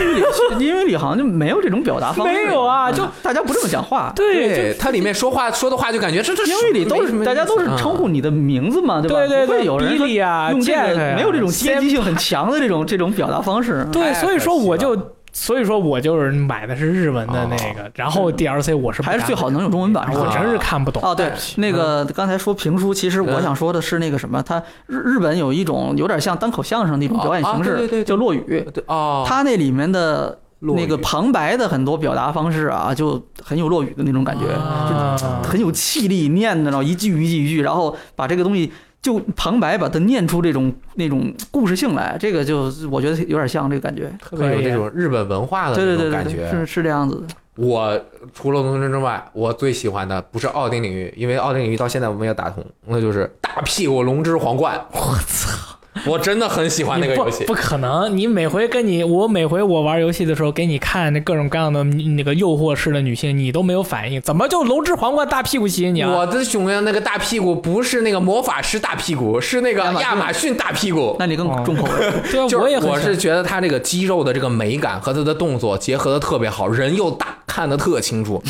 [0.57, 4.13] 英语里好像就没有这种表达方式，没有啊就嗯大家不这么讲话。
[4.15, 9.17] 对，对，它里面说话说的话就感觉这这英语里都是什么是大家都是称呼你的名字嘛，对吧？
[9.17, 13.85] 对对对，不会有人说比利啊，用这 Jack 个呀没有这种阶级性很强的这种这种表达方式。
[13.91, 14.95] 对，太所以说我就，
[15.37, 20.29] 所以说我就是买的是日文的那个，然后 DLC 我是还是最好能有中文版，我？
[20.33, 21.03] 真是看不懂。
[21.03, 28.03] 哦，对对不，起那个刚才说评书，其实我嗯想说的是那个什么，它日日本有一种有点像单口相声那种表演形啊啊对对式，对。
[28.05, 28.65] 叫落语。
[28.73, 35.19] 对哦，它那里面的那个旁白的很多表达方式啊，就很有落语的那种感觉，啊。
[35.43, 38.71] 很有气力，念的，然后一句一句一句，然后把这个东西
[39.05, 44.11] 就旁白把它念出这种那种故事性来，这个就我觉得有点像这个感觉。
[44.19, 46.59] 特别有这种日本文化的对那对对对对，种感觉。
[46.59, 47.27] 是是这样子的。
[47.55, 48.01] 我
[48.33, 54.83] 除了龙村之外，我最喜欢的不是奥丁领域，因为奥丁领域到现在我没有打通，那就是大屁股龙之皇冠。
[54.91, 55.74] 我操！
[56.11, 57.53] 我真的很喜欢那个游戏不。
[57.53, 66.17] 可能，你每回跟你我每回我玩游戏的时候给你看那各种各样的那个诱惑式的女性，你都没有反应，怎么就龙之皇冠大屁股吸引你了？
[66.17, 71.15] 我的熊样那个大屁股不是那个魔法师大屁股，是那个亚马逊大屁股。
[71.17, 72.11] 那你更哦重口味。
[72.31, 78.43] 对啊，我也我是觉得他这个肌肉的这个美感和他的动作结合的特别好，人又大，看得特清楚，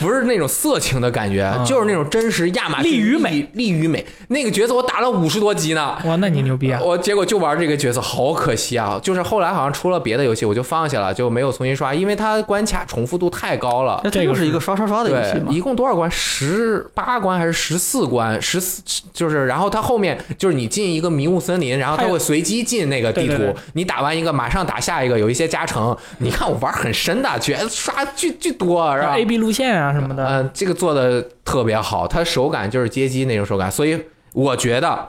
[0.00, 4.04] 不是那种色情的感觉，嗯就是那种真实亚马逊力与美，利于美。
[4.26, 5.96] 那个角色我打了五十多级呢。
[6.04, 6.80] 哇，那你牛逼啊！
[6.82, 8.98] 我结果就玩这个角色，好可惜啊！
[9.00, 14.00] 就是后来好像出了别的游戏，我就放下了，就没有重新刷，因为它关卡重复度太高了。
[14.02, 15.52] 那这就是一个刷刷刷的游戏对，嘛。
[15.52, 16.10] 一共多少关？
[16.10, 18.42] 十八关还是十四关？
[18.42, 25.96] 十四就是，然后它后面就是你进一个迷雾森林，然后它会随机进那个地图，对对对你打完一个马上打下一个，有一些加成。
[26.18, 34.00] 你看我玩很深的，觉得刷巨巨多，然后 A B 路线啊什么的，嗯、这个做的特别好，它手感就是街机那种手感，所以
[34.32, 35.08] 我觉得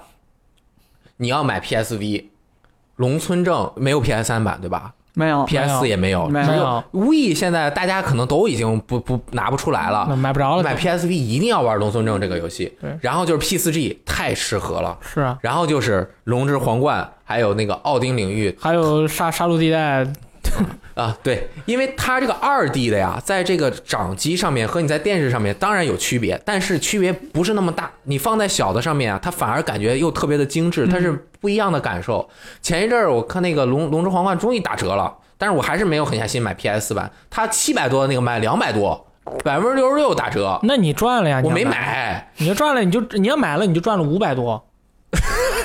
[1.18, 2.26] 你要买 PSV，
[2.98, 4.94] 龙村正没有 PS 三版对吧？
[5.16, 10.08] 没有 PS 也没有，没有没有，，We 现在大家可能都已经不不拿不出来了。
[10.16, 20.04] 买不着了，买 PSV 一定要玩《龙村证》这个游戏对，然后就是 P 四 G 太适合了，是啊，然后就是《龙之皇冠》，还有那个奥丁领域还有杀杀戮地带，
[20.96, 27.92] 啊，对，因为它这个二 D 的呀，在这个掌机上面和你在电视上面当然有区别，但是区别不是那么大。
[28.04, 31.12] 你放在小的上面啊，它反而感觉又特别的精致，它是
[31.42, 32.30] 不一样的感受。
[32.62, 39.08] 前一阵儿我看那个龙《龙之皇冠》终于打折了，但是我还是没有狠下心买 PS 版，它七百多的那个卖两百多，
[39.44, 41.42] 百分之六十六打折，那你赚了呀？
[41.44, 44.73] 我没买，你就赚了，你就你要买了，你就赚了五百多，哎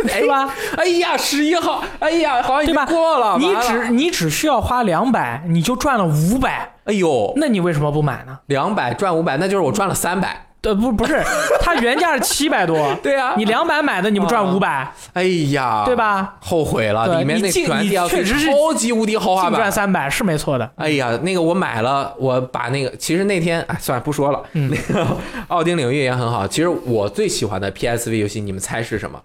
[0.06, 0.48] 是吧？
[0.76, 8.38] 哎呀，十一号，哎呀，好像已经对吧过了，你只你只需要花两百，你就赚了五百，哎呦，那你为什么不买呢？
[8.46, 10.44] 两百赚五百，那就是我赚了三百。
[10.62, 11.22] 呃，不不是，
[11.61, 15.94] 它原价是七百多， 对啊你两百买的，你不赚五百，哎呀，对？
[15.94, 16.34] 吧？
[16.40, 19.70] 后悔了，里面那你净全你确实是超级无敌豪华净赚。
[19.70, 20.68] 三百是没错的。
[20.74, 24.42] 哎呀，那个我买了，我把那个其实那天哎，算了不说了。
[24.54, 25.06] 嗯 那个
[25.46, 26.44] 奥丁领域也很好。
[26.46, 29.18] 其实我最喜欢的 PSV 游戏，你们猜是什么？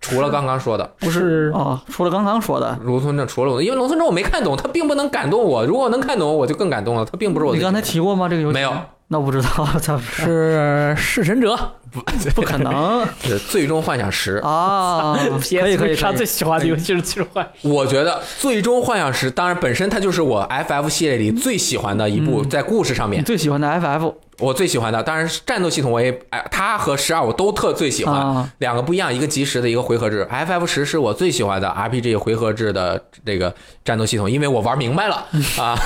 [0.00, 5.64] 除了刚刚说的不是哦，除了刚刚说的，卢村证，除了我，因为卢村证我没看懂，它并不能感动我。
[5.66, 7.04] 如果我能看懂，我就更感动了。
[7.04, 8.28] 它并不是我最你刚才提过吗？
[8.28, 8.72] 这个游戏没有，
[9.08, 9.48] 那我不知道，
[9.80, 11.56] 操，是弑神者
[11.90, 12.00] 不
[12.34, 14.36] 不可能是最终幻想十。
[14.36, 15.16] 啊！
[15.16, 15.26] 可
[15.58, 25.02] 以可以，可以上最喜欢的游戏是《最终幻我觉得《最终幻想十》，当然本身它就是我 FF 系列里最喜欢的一部，在故事上面你最喜欢的 FF 我最喜欢的。
[25.02, 30.26] 当然是战斗系统，我也哎，它和十二我都特最喜欢，啊，两个不一样，一个即时的，一个回合制。
[30.30, 35.26] FF 十是我最喜欢的 RPG 回合制的这个战斗系统，因为我玩明白了
[35.58, 35.78] 啊。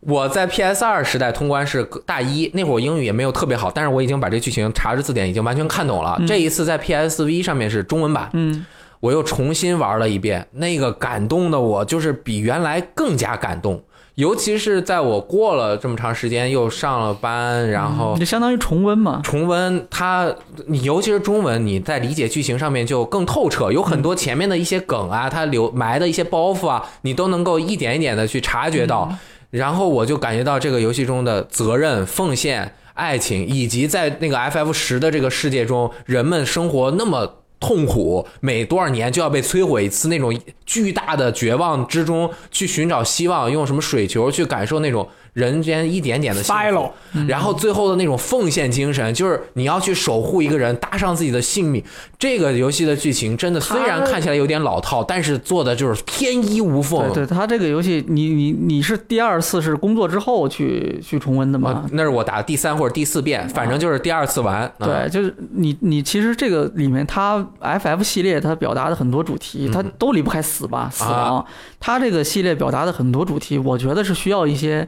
[0.00, 6.20] 我在 PS 二时代通关是大一，那会儿我英语也没有特别好，但是我已经把这剧情查着字典已经完全看懂了。
[6.26, 8.64] 这一次在 PSV 上面是中文版，嗯，
[9.00, 13.82] 我又重新玩了一遍，那个感动的我就是比原来更加感动。
[14.20, 19.22] 尤其是在我过了这么长时间，又上了班，然后就相当于重温嘛。
[19.24, 20.30] 重温它，
[20.66, 29.10] 你尤其是中文，你在理解剧情上面就更透彻，有很多前面的一些梗啊，它留埋的一些包袱啊，你都能够一点一点的去察觉到。
[29.48, 37.39] 然后我就感觉到这个游戏中的责任、奉献、爱情，以及在那个 FF 十的这个世界中，人们生活那么。
[37.60, 46.92] 痛苦，每多少年就要被摧毁一次，那种巨大的绝望之中去寻找希望，用什么水球去感受那种人间一点点的幸福
[47.28, 51.82] 然后最后的那种奉献精神，就是你要去守护一个人，搭上自己的性命。
[52.18, 57.12] 这个游戏的剧情真的虽然看起来有点老套，但是做的就是天衣无缝。
[57.12, 64.62] 对对，它这个游戏，你你你是第二次是工作之后去去重温的啊吗？，那是我打的第三或者第四遍，反正就是第二次玩。
[64.62, 71.38] 啊对，就是你你其实这个里面，它 FF 系列它表达的很多主题，它嗯都离不开死吧，死亡。
[71.38, 71.46] 啊
[71.78, 74.86] 它这个系列表达的很多主题，我觉得是需要一些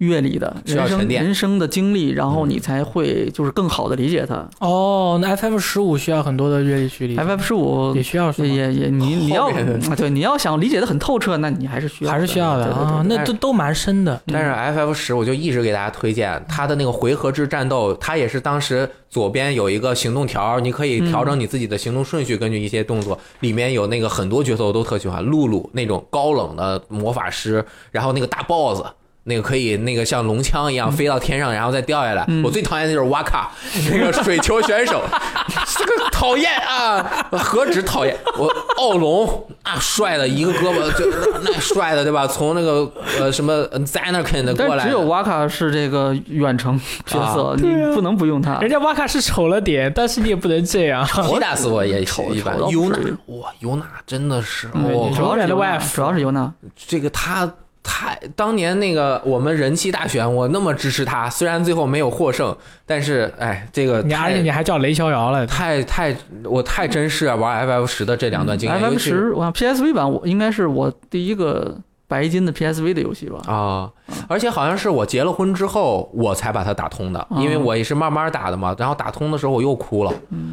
[0.00, 4.46] 阅历的，人生需要沉淀人生的经历，然后嗯你才会就是更好的理解它。
[4.58, 8.32] 哦，那 FF 十五需要很多的阅历去理解 FF 十五也需要？
[8.32, 14.20] 也也也你你要啊对你要想理解的很透彻，那你还是需要还是需要的啊，那都都蛮深的。
[14.26, 28.82] 但是 FF 十我就一直给大家推荐它的那个回合制战斗，它也是当时左边有一个行动条，你可以调整你自己的行动顺序，根据一些动作，里面有那个很多角色我都特喜欢，露露那种高冷的魔法师，然后那个大 boss。
[29.30, 32.26] 那个可以，那个像龙枪一样飞到天上，然后再掉下来。
[32.44, 33.50] 我最讨厌的就是瓦卡，
[33.90, 35.02] 那个水球选手，
[35.78, 37.02] 这个讨厌啊！
[37.32, 42.26] 何止讨厌，我奥龙啊，帅的一个胳膊就是那帅的，对吧？
[42.26, 48.58] 从那个呃什么 Zanakin 的过来的，但只有瓦卡是这个远程角色，你不能不用他。
[48.58, 51.06] 人家瓦卡是丑了点，但是你也不能这样。
[51.30, 56.52] 皮打死我也丑一般尤娜哇，尤娜真的是主要是尤娜主要是尤娜。
[56.74, 57.50] 这个他
[57.82, 66.14] 太当年那个我们人气大选，我那么支持他，虽然最后没有获胜，但是哎，这个你而且你还叫雷逍遥了，太太
[66.44, 71.74] 我太珍视啊玩 FF 十的这两段经验，尤 FF 其是十，我看 PSV 版我应该是我第一个
[72.06, 73.40] 白金的 PSV 的游戏吧。
[73.46, 73.90] 啊，
[74.28, 78.74] 而且好像是我结了婚之后，我才把它打通的，因为我也是慢慢打的嘛。
[78.78, 80.12] 然后打通的时候我又哭了，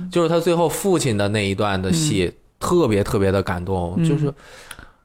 [0.10, 4.34] 就是他最后父亲的那一段的戏，特别特别的感动，嗯就是。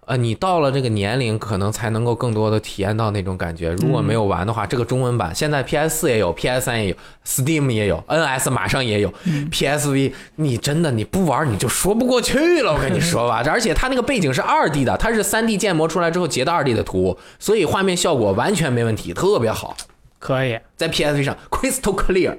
[0.04, 3.70] 呃，你到了这个年龄，可能才能够更多的体验到那种感觉。
[3.70, 9.12] 如果没有玩的话，这个中文版现在 PS 四也有，PS 三也有，Steam 也有，NS 马上也有、
[9.52, 13.44] PSV，你真的你不玩你就说不过去了，我跟你说吧。
[13.48, 19.76] 而且它那个背景是二 D 的，它是三 D 建模出来之后截的二 D 的图，所以画面效果完全没问题，特别好。
[20.18, 20.58] 可以。
[20.76, 22.36] 在 PSV 上 crystal clear，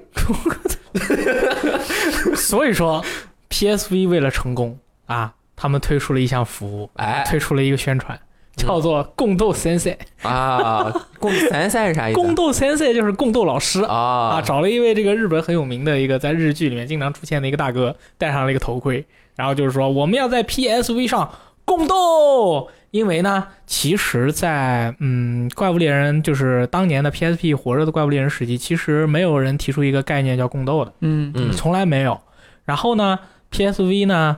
[2.35, 3.03] 所以说
[3.49, 8.19] ，PSV 为了成功啊，他们推出了一项服务，哎，推出了一个宣传，
[8.55, 9.95] 叫做共斗 sensei。
[10.21, 12.19] 啊，共三三是啥意思？
[12.19, 21.31] 共斗 sensei 就是共斗老师啊啊，找了一位这个日本很有名的一个在日剧里面经常出现的一个大哥，戴上了一个头盔，然后就是说我们要在 PSV 上
[21.65, 22.69] 共斗。
[22.93, 32.21] 因为呢，其实在，嗯，怪物猎人就是当年的 PSP 火热的怪物猎人时期，其实没有人提出一个概念叫共斗的，嗯嗯从来没有。
[32.65, 33.17] 然后呢
[33.51, 34.37] ，PSV 呢，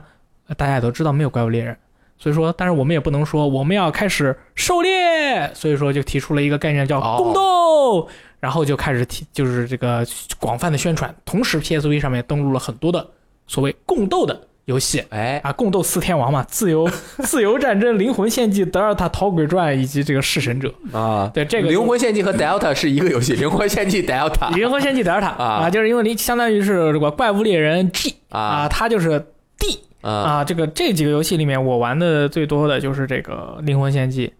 [0.54, 1.76] 大家也都知道没有怪物猎人，
[2.18, 8.08] 所以说，但是我们也不能说我们要开始狩猎，所以说就提出了一个概念叫哦共斗，
[8.40, 10.06] 然后就开始提就是这个
[10.38, 13.06] 广泛的宣传，同时 PSV 上面登录了很多的
[13.46, 15.04] 所谓共斗的游戏。
[15.10, 16.88] 哎，啊，共斗四天王嘛，自由
[17.24, 20.72] 自由战争、灵魂献祭、德尔塔逃鬼传以及这个弑神者。
[20.92, 29.18] 啊，对这个灵魂献祭和 Delta 是一个游戏，灵魂献祭 Delta 灵魂献祭德尔塔啊啊，就是因为你相当于是这个怪物猎人 G 啊，啊它就是
[29.58, 30.44] D 啊，啊。
[30.44, 34.32] 这个这几个游戏里面，我玩的最多的就是这个灵魂献祭。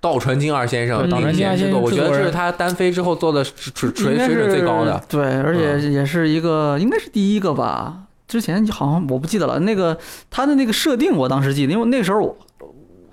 [0.00, 4.94] 道传金二先生对岛领传金二先生我觉得这是他单飞之后做的水水水准最高的。
[4.94, 7.98] 嗯对，而且也是一个，应该是第一个吧。
[8.26, 9.96] 之前好像我不记得了，那个
[10.28, 12.36] 他的那个设定，我当时记得，因为那个时候我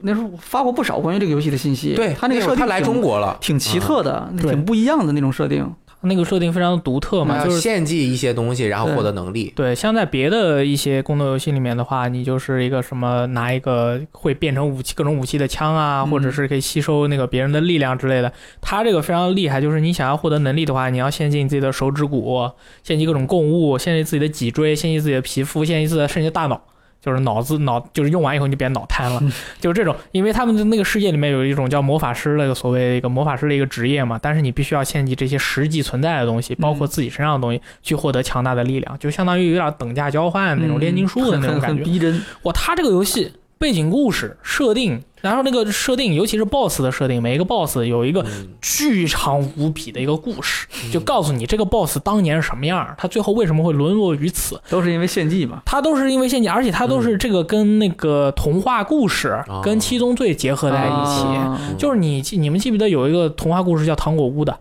[0.01, 1.93] 那时候发过不少关于这个游戏的信息。
[1.93, 5.71] 对他那个设定他来挺中国了，挺奇特的，嗯挺不一样的那种设定。
[6.01, 9.51] 那个设定非常独特嘛，就是献祭一些东西，然后获得能力。
[9.55, 18.31] 对，像在别的一些宫斗游戏里面的话，你就是一个什么拿一个会变成武器各种武器的枪啊，嗯或者是可以吸收那个别人的力量之类的。
[18.61, 22.49] 它这个非常厉害，就是你想要获得能力的话，你要献祭自己的手指骨，
[22.81, 26.61] 献祭各种贡物，献祭自己的脊椎，献祭自己的皮肤，献祭自己的甚至大脑。
[27.09, 29.19] 就是脑子脑，就是用完以后你就变脑瘫了，
[29.59, 41.83] 就是这种，因为他们的那个世界里面有一种叫魔法师那个所谓的一个魔法师的一个职业嘛，但是你必须要献祭这些实际存在的东西，包括自己身上的东西，去获得强大的力量，就相当于有点等价交换那种炼金术的那种感觉。
[41.83, 42.21] 很逼真。
[42.43, 54.61] 哇，他这个游戏背景故事设定，然后那个设定，尤其是 BOSS 的设定，每一个 BOSS 有一个嗯巨长无比的一个故事，就告诉你这个 BOSS 当年是什么样儿，他最后为什么会沦落于此。
[54.69, 55.61] 都是因为献祭嘛。
[55.65, 61.23] 他都是因为献祭，而且他都是这个跟那个童话故事、哦跟七宗罪结合在一起。
[61.23, 64.57] 啊就是你记你们记不记得有一个童话故事叫《糖果屋》的，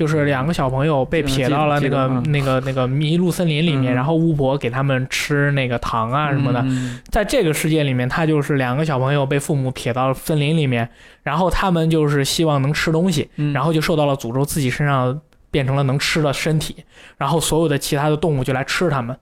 [0.00, 6.62] 就是两个小朋友被撇到了那个那个那个迷路森林里面，嗯然后巫婆给他们吃那个糖啊什么的。
[6.62, 10.88] 嗯在这个世界里面，他就是两个小朋友被父母撇到森林里面，
[11.22, 16.76] 然后他们就是希望能吃东西，嗯然后就受到了诅咒，自己身上变成了能吃的身体，
[17.18, 19.14] 然后所有的其他的动物就来吃他们。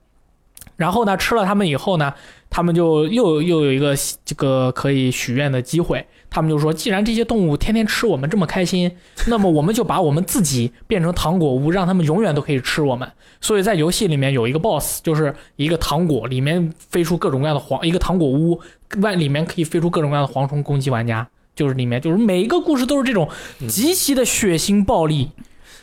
[0.77, 2.13] 然后呢，吃了他们以后呢，
[2.49, 6.07] 他们就又又有一个这个可以许愿的机会。
[6.29, 8.91] 他们就说，既然这些动物天天吃我们这么开心，
[9.27, 13.09] 那么我们就把我们自己变成糖果屋，让他们永远都可以吃我们。
[13.41, 18.59] 所以在游戏里面有一个 BOSS，就是一个糖果，里面飞出各种各样的蝗，一个糖果屋
[19.01, 21.27] 外里面可以飞出各种各样的蝗虫攻击玩家。
[21.55, 23.27] 就是里面就是每一个故事都是这种
[23.67, 25.29] 极其的血腥暴力，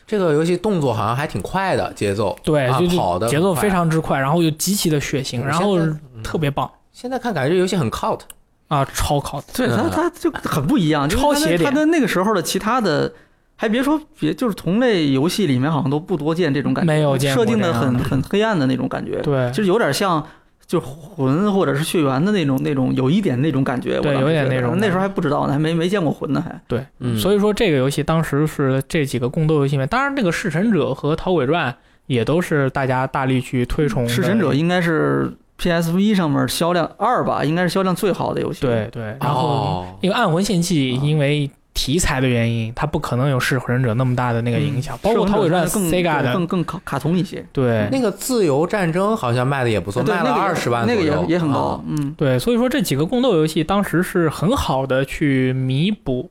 [0.07, 3.69] 这个游戏动作好像还挺快的，节奏对，啊就就跑的节奏非。
[3.69, 5.77] 常之快，然后又极其的血腥，嗯然后
[6.23, 8.21] 特别棒现在看感觉这游戏很 cult，
[8.69, 13.13] 啊，超考对他嗯他就很不一样，超写点他跟那个时候的其他的，
[13.57, 20.27] 还别说别，就是同类游戏里面好像都不多见这种感觉，没有见设定的很很黑暗的那种感觉，对就是有点像。
[20.67, 31.73] 就魂或者是血缘的那种、那种有一点那种感觉，我有点那种那时候还不知道呢，还没没见过魂呢，还对，嗯所以说这个游戏当时是这几个共斗游戏里面，当然这个弑神者和逃鬼传
[32.07, 34.09] 也都是大家大力去推崇。
[34.09, 38.61] 弑神者应该是 PSV 上面销量二吧，应该是销量最好的游戏。
[38.61, 47.89] 对，对，然后哦因为暗魂献祭啊因为题材的原因，它不可能有噬魂者那么大的那个影响，包括逃鬼传弑神者 Sega 的，更更更卡卡通一些，对。
[47.93, 56.31] 那个自由战争好像卖的也不错，卖了对那个也二十万左那个，也也很高啊，嗯，对，所以说这几个共斗游戏当时是很好的去弥补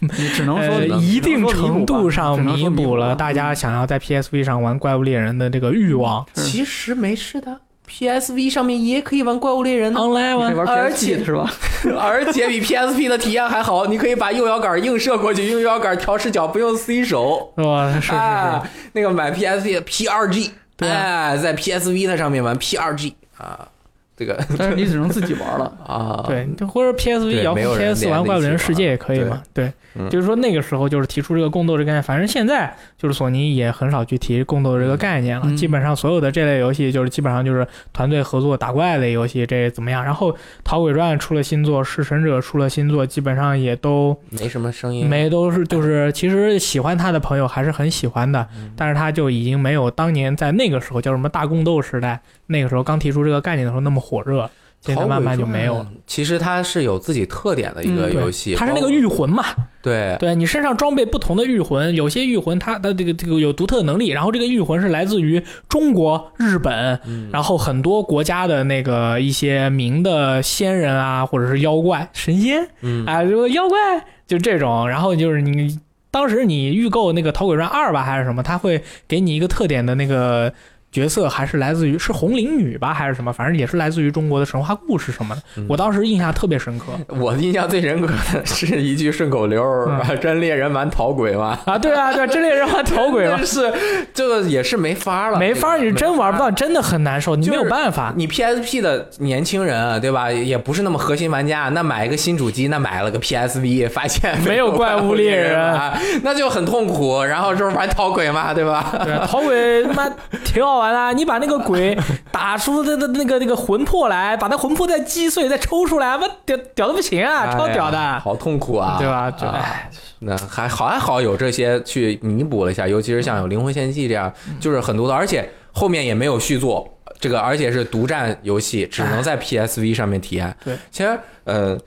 [0.00, 6.24] 你只能 说呃，一定程度上弥补了大家想要在 PSV 上玩怪物猎人的这个欲望。
[6.34, 11.50] 其实没事的，PSV 上面也可以玩怪物猎人呢，Online 而且的是吧？
[12.00, 17.52] 而且比 PSP 的体验还好，你可以把右摇杆映射过去，用右摇杆调视角，不用 C 手。
[17.58, 17.92] 是吧？
[17.94, 23.68] 是是是，啊，那个买 PSP 的 PRG，对啊哎，在 PSV 那上面玩 PRG 啊，
[24.16, 25.72] 这个 但是你只能自己玩了。
[25.86, 29.42] 啊，对，或者 PSV 遥控 PS 玩怪物猎人世界也可以嘛？
[29.52, 40.04] 对，嗯就是说那个时候就是提出这个共斗这个概念，反正现在就是索尼也很少去提共斗这个概念了，嗯基本上所有的这类游戏就是基本上就是团队合作打怪类游戏，这怎么样？
[40.04, 48.46] 然后逃鬼传出了新作，弑神者出了新作，基本上也都没什么声音，没都是就是其实喜欢他的朋友还是很喜欢的，
[48.76, 54.50] 但是他就已经没有当年在那个时候叫什么大共斗时代，那个时候刚提出这个概念的时候那么火热。
[54.80, 55.86] 现在慢慢就没有了。
[55.88, 55.96] 嗯。
[56.06, 59.42] 其实它是有自己特点的一个游戏，它是那个御魂嘛，
[59.80, 73.78] 对对你身上装备不同的御魂，有些御魂它的这个这个有独特的能力，然后这个御魂是来自于中国、日本，嗯然后很多国家的那个一些名的仙人啊，或者是妖怪、神仙嗯啊，这个妖怪
[74.26, 75.80] 就这种，然后就是你
[76.10, 80.52] 当时你预购那个《逃鬼传二》吧还是什么，它会给你一个特点的那个。
[80.94, 83.32] 角色还是来自于是红灵女吧，还是什么？
[83.32, 85.42] 反正也是来自于中国的神话故事什么的。
[85.56, 91.58] 嗯我当时印象特别深刻我印象最深刻的是一句顺口溜儿：“嗯真猎人玩逃鬼嘛。
[91.64, 91.76] 啊！
[91.76, 93.72] 对啊，对啊，真猎人玩逃鬼嘛， 是
[94.12, 98.12] 这个也是没法了，没法你真玩不到，真的很难受，你没有办法。
[98.16, 107.22] 你 PSP 的年轻人对吧，也不是那么核心玩家，那买一个新主机，那买了个 PSV，发现没有怪物猎人啊，那就很痛苦。
[107.24, 108.94] 然后就是玩逃鬼嘛，对吧？
[109.04, 110.08] 对，讨鬼他妈
[110.44, 111.96] 挺好玩的，你把那个鬼
[112.30, 119.30] 打出他的那个那个魂魄来，把他魂魄再击碎，再抽出来，我屌屌的不行啊，超屌的，哎好痛苦啊，对吧？
[119.30, 126.88] 就啊哎，那还好还好有这些去弥补了一下，尤其是像有《灵魂献祭》这样，嗯就是很多的，而且后面也没有续作，
[127.20, 130.56] 这个而且是独占游戏，只能在 PSV 上面体验。
[130.64, 131.78] 对，其实呃。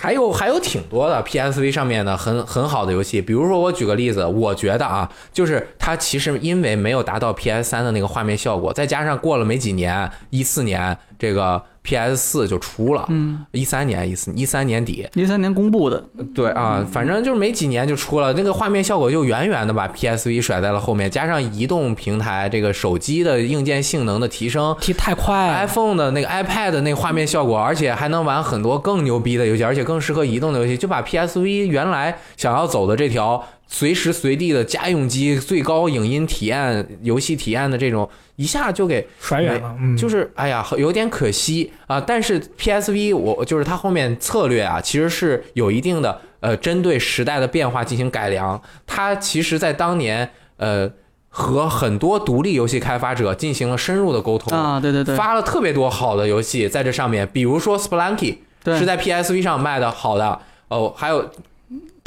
[0.00, 16.04] 还有还有挺多的 PSV 上面的很很好的游戏，比如说我举个例子，我觉得啊，就是它其实因为没有达到 PS 3的那个画面效果，再加上过了没几年，一四年这个 PS 四就出了，嗯，一三年一四一三年底，一三年公布的，
[16.34, 42.00] 对啊，反正就是没几年就出了，那个画面效果就远远的把 PSV 甩在了后面，加上移动平台这个手机的硬件性能的提升提太快了，，iPhone 的那个 iPad 的那个画面效果，而且还能玩很多更牛逼的游戏，而且更适合移动的游戏，就把 PSV 原来想要走的这条随时随地的家用机最高影音体验、游戏体验的这种，一下就给甩远了，嗯，就是哎呀，有点可惜啊。
[42.00, 48.60] 但是 PSV 我就是它后面策略啊，其实是有一定的呃，针对时代的变化进行改良。
[48.86, 50.90] 它其实在当年呃
[51.28, 61.30] 和很多独立游戏开发者进行了深入的沟通，啊，对对对，发了特别多好的游戏在这上面，比如说 Spelunky 对是在 PSV 上卖的好的哦，还有。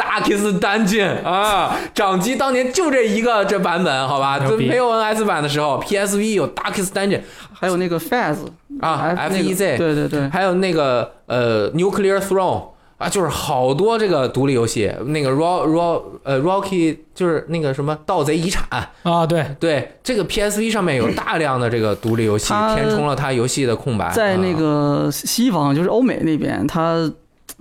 [0.01, 7.21] Darkest Dungeon 啊，掌机当年就这一个这版本，好吧，没有 NS 版的时候，PSV 有 Darkest Dungeon
[7.53, 8.37] 还有那个 Faz
[8.79, 18.63] 啊 FEZ 对对对，还有那个呃 Nuclear Throne 啊，就是好多这个独立游戏，那个 Ro Ro 呃 Rocky 就是那个什么盗贼遗产，
[19.03, 24.11] 啊，对，对，这个 PSV 上面有大量的这个独立游戏，填充了它游戏的空白。
[24.11, 24.57] 在那啊。
[24.57, 27.11] 个西方，就是欧美那边，它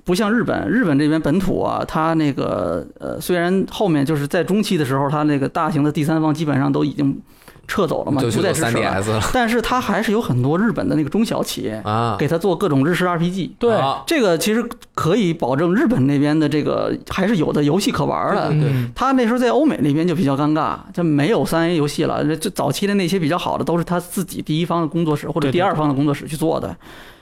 [0.05, 7.21] 不像日本，日本这边本土啊，它那个呃，虽然后面就是在中期的时候，它那个大型的第三方基本上都已经
[7.69, 13.51] 撤走了嘛，不再支持了，3DS 了但是它还是有很多日本的那个中小企业啊，给它做各种日式 RPG。
[13.59, 18.53] 对，啊这个其实可以保证日本那边的这个还是有的游戏可玩的。
[18.95, 22.25] 他那时候在欧美那边就比较尴尬，就没有三 A 游戏了。
[22.25, 26.77] 这这早期的那些比较好的都是他自己第一方的工作室或者第二方的工作室去做的。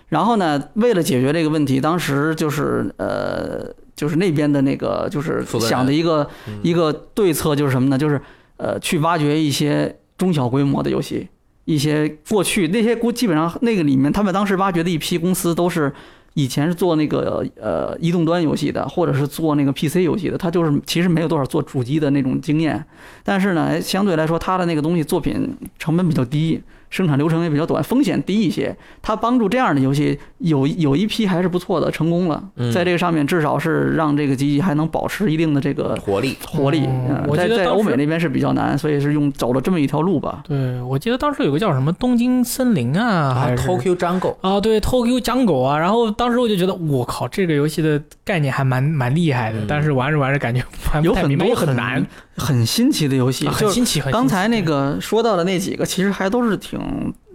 [0.09, 7.99] 然后呢，为了解决这个问题，当时就是呃，就是那边的那个就是想的一个嗯一个对策就是什么呢？
[7.99, 8.21] 就是
[8.57, 11.29] 呃，去挖掘一些中小规模的游戏，
[11.65, 15.93] 一些过去那些估基本上那个里面，他们当时挖掘的一批公司都是。
[16.35, 22.85] 以前是做那个呃移动端游戏的，或者是做那个 PC 游戏的，他就是其实没有多少做主机的那种经验，
[23.25, 28.77] 但是呢，相对来说他的那个东西作品成本比较低，生产流程也比较短，风险低一些。
[29.03, 36.37] 他帮助这样的游戏有有一批还是不错的，成功了嗯，在这个上面至少是让这个机器还能保持一定的这个活力。
[36.47, 36.81] 活力。
[36.81, 40.43] 嗯呃在在我记得当时欧美那边是比较难，所以是用走了这么一条路吧。
[40.47, 50.63] 对，我记得当时有个叫什么东京森林啊，啊还是，Tokyo Jungle 啊，对，Tokyo Jungle 啊，然后当时我就觉得，我靠，这个游戏的概念还蛮蛮厉害的，嗯但是玩着玩着感觉
[51.03, 52.05] 有很多也很难，
[52.37, 53.47] 很新奇的游戏。
[53.49, 56.78] 很新奇刚才那个说到的那几个，其实还都是挺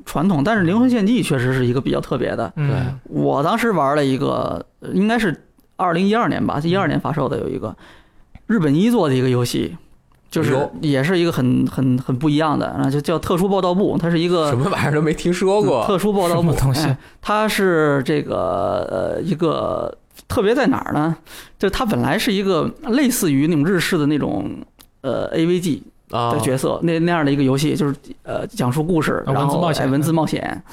[0.06, 2.52] 传统，但是《灵魂献祭》确实是一个比较特别的。
[2.56, 7.76] 嗯，我当时玩了一个，呃应该是二零一二年吧，一二年发售的，有一个
[8.48, 9.78] 日本一做的一个游戏，
[10.30, 15.86] 就是也是一个很很很不一样的，啊，就叫特殊报道部，它是一个什么玩意儿都没听说过。
[15.86, 21.16] 特殊报道部东西哎它是这个呃一个特别在哪儿呢？
[21.58, 24.52] 就它本来是一个类似于那种日式的那种
[25.02, 25.93] 呃 AVG 啊
[26.32, 30.64] 的角色，那那样的一个游戏，就是呃讲述故事，啊然后文字冒险哎文字冒险。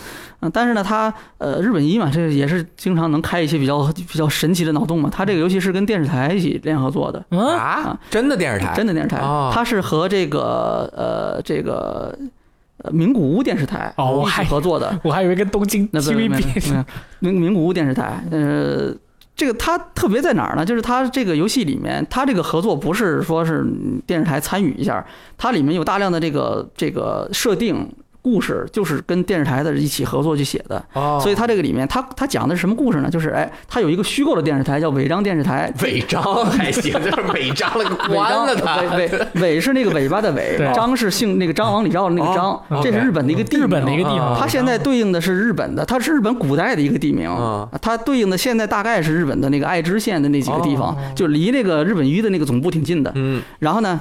[0.42, 5.10] 嗯，但是呢，它呃日本一嘛，这也是经常能开一些比较比较神奇的脑洞嘛。
[5.12, 12.16] 它这个游戏是跟电视台一起联合做的，嗯，啊，真的电视台，真的电视台哦，它是和这个呃这个
[12.78, 16.84] 呃名古屋电视台一起哦我还合作的， 我还以为跟东京那不没没 TVB
[17.18, 18.90] 名名古屋电视台，呃，
[19.40, 20.62] 这个它特别在哪儿呢？
[20.62, 23.64] 就是它这个游戏里面，它这个合作不是说是
[24.06, 25.02] 电视台参与一下，
[25.38, 27.90] 它里面有大量的这个这个设定。
[28.22, 31.18] 故事就是跟电视台的一起合作去写的，哦。
[31.22, 33.08] 所以它这个里面，它它讲的是什么故事呢？
[33.10, 38.80] 就是哎，它有一个虚构的电视台叫违章电视台，违章还行，就是违章了关了他。
[38.96, 53.12] 尾尾尾是那个尾巴的尾对，张是姓那个张王李赵的那个张哦，这是日本的一个地名，日本的一个地它现在对应的是日本的，它是日本古代的一个地名嗯，它对应的现在大概是日本的那个爱知县的那几个地方哦，就离那个日本鱼的那个总部挺近的。
[53.14, 54.00] 嗯，然后呢，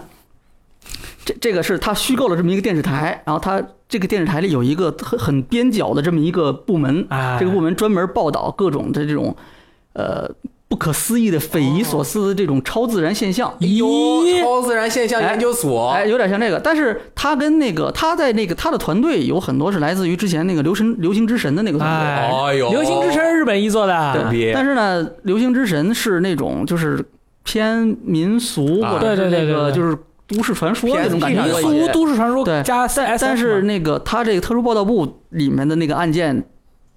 [1.29, 9.35] 这这个是他虚构了这么一个电视台，然后他这个电视台里有一个很很边角的这么一个部门，哎，这个部门专门报道各种的这种
[9.93, 10.27] 呃
[10.67, 13.53] 不可思议的、匪夷所思的这种超自然现象。
[13.59, 13.85] 哟，
[14.23, 22.07] 咦超自然现象研究所，哎，有点像这个，但是他跟那个他在那个他的团队有很多是来自于之前那个流神流星之神的那个团队。
[22.07, 24.51] 哎，哎呦，流星之神日本一做的，对。
[24.51, 27.03] 但是呢，流星之神是那种就是
[27.43, 28.93] 偏民俗啊。
[28.93, 29.55] 或者是那对对对对对。
[29.55, 29.97] 个就是
[30.29, 36.45] 都市传说那种感觉都市传说对加但 SF 但是那个他这个特殊报道部里面的那个案件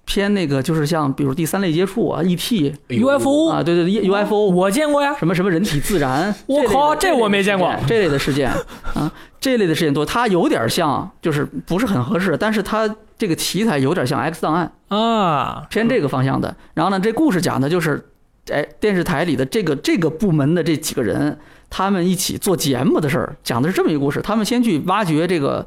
[0.05, 8.51] 偏那个就是像比如第三类接触啊、ET UFO 啊，对对对，UFO 我见过呀，什么什么人体自燃， 我靠这我没见过这类的事件
[8.93, 16.53] 啊，这类的事件多，它有点像，就是不是很合适，但是它这个题材有点像 X 档案，啊，偏这个方向的。
[16.73, 18.03] 然后呢，这故事讲的就是，
[18.49, 21.37] 哎，电视台里的这个这个部门的这几个人，
[21.69, 24.21] 他们一起做节目的事儿，讲的是这么一个故事。
[24.21, 25.65] 他们先去挖掘这个，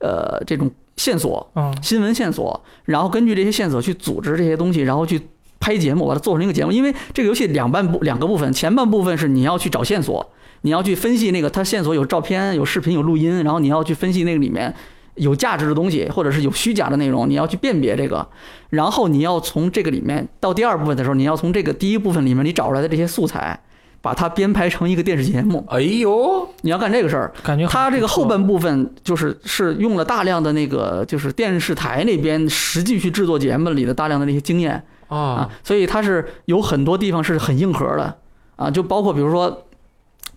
[0.00, 5.20] 呃，这种线索，嗯，新闻线索，然后根据这些线索去组织这些东西，然后去
[5.58, 6.70] 拍节目，把它做成一个节目。
[6.70, 14.74] 因为这个游戏两半部两个部分，前半部分是你要去找线索，你要去分析那个它线索有照片、有视频、有录音，然后你要去分析那个里面
[15.18, 18.26] 有价值的东西，或者是有虚假的内容，你要去辨别这个，
[18.70, 23.58] 然后你要从这个里面到第二部分的时候，你要从这个第一部分里面你找出来的这些素材，
[24.00, 25.64] 把它编排成一个电视节目。
[25.68, 38.16] 哎呦，你要干这个事儿，感觉很它这个后半部分就是是用了大量的那个就是电视台那边实际去制作节目里的大量的那些经验啊啊，，所以它是有很多地方是很硬核的
[38.56, 39.64] 啊，就包括比如说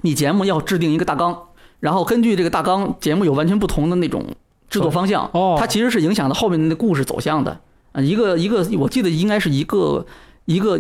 [0.01, 1.37] 你节目要制定一个大纲，
[1.79, 4.25] 然后根据这个大纲，节目有完全不同的那种
[4.71, 5.55] 制作方向，哦。
[5.59, 7.59] 它其实是影响到后面的故事走向的。
[7.91, 10.07] 啊，一个一个我记得应该是一个
[10.45, 10.79] 一个。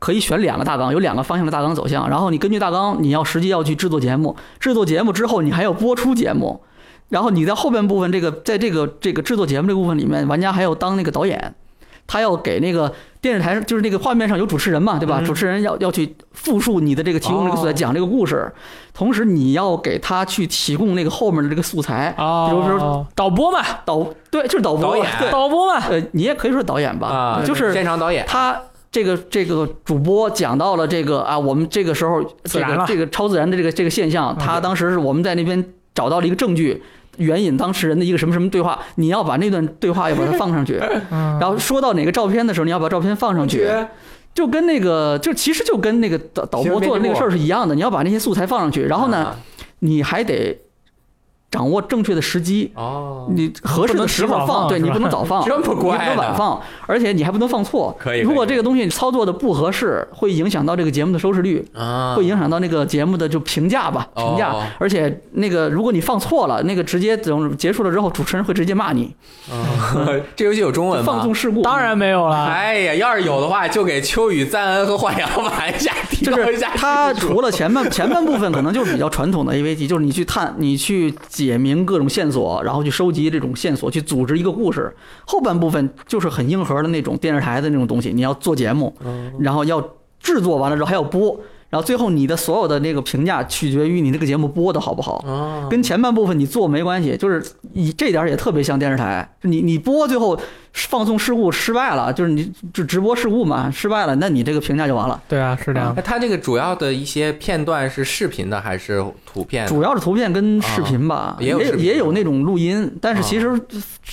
[0.00, 6.62] 可以选两个大纲，有两个方向的大纲走向，然后你根据大纲，你要实际要去制作节目，制作节目之后，你还要播出节目，
[7.08, 11.52] 然后你在后半部分这个，在这个这个制作节目这个部分里面，玩家还要当那个导演，
[12.08, 15.18] 他要给那个电视台，就是那个画面上有主持人嘛，对吧？
[15.20, 15.24] 嗯。
[15.24, 18.50] 主持人要要去复述你的这个提供这个素材，哦讲这个故事，
[18.94, 28.58] 同时你要给他去提供那个后面的这个素材，啊，比如说导播嘛，导对，就是导播，导演，导播嘛，呃，你也可以说导演吧，啊，就是现场导演，他
[28.90, 35.62] 这个这个主播讲到了这个啊，我们这个时候这自然这个超自然的这个这个现象，他当时是我们在那边
[35.94, 36.82] 找到了一个证据。
[37.18, 43.68] 援引当事人的一个什么什么对话，你要把那段对话要把它放上去， 嗯，然后说到哪个照片的时候，你要把照片放上去，
[44.34, 49.36] 就跟那个就其实就跟那个导导播做的那个事儿是一样的，你要把那些素材放上去，然后呢，啊，
[49.80, 50.56] 你还得
[51.50, 57.96] 掌握正确的时机，哦，你合适的时候放，对你不能早放， 这么怪你不能晚放，而且你还不能放错。
[57.98, 64.26] 可以如果这个东西操作的不合适，会影响到这个节目的收视率，啊，会影响到那个节目的就评价吧，哦。
[64.28, 64.54] 评价。
[64.78, 69.14] 而且那个如果你放错了，那个直接等结束了之后，主持人会直接骂你，
[69.50, 71.06] 嗯 这游戏有中文吗？
[71.06, 71.62] 放纵事故。
[71.62, 81.10] 当然没有了，哎呀，要是有的话，就给秋雨、赞恩和幻阳玩一下，提就是高一下它除了前半前半部分可能就是比较传统的 AVG，就是你去探、你去
[81.46, 84.92] 解明各种线索，然后去收集这种线索，去组织一个故事。
[85.24, 88.92] 后半部分就是很硬核的那种电视台的那种东西，你要做节目，
[89.38, 89.80] 然后要
[90.20, 91.38] 制作完了之后还要播，
[91.70, 95.24] 然后最后你的所有的那个评价取决于你这个节目播的好不好。
[95.26, 100.38] 哦，跟前半部分你做没关系，就是你这点儿也特别像电视台，你你播最后
[100.72, 105.20] 放送事故失败了，就是你就直播事故嘛，失败了，那你这个评价就完了。
[105.28, 109.66] 对啊，是这样那，它这个主要的一些片段是视频的还是图片？
[109.66, 113.60] 主要是图片跟视频吧，啊也有也有那种录音，但是啊其实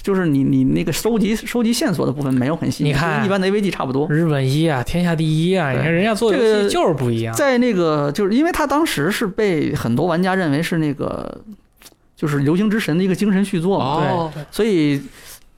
[0.01, 4.09] 就是你你那个收集收集线索的部分没有很细，你看跟一般的 AVG 差不多。
[4.09, 11.39] 日本一啊，天下第一啊，你看人家做游这个戏就是不一样，在那个就是因为他当时是被很多玩家认为是那个
[12.15, 15.01] 就是流星之神的一个精神续作嘛，哦，所以。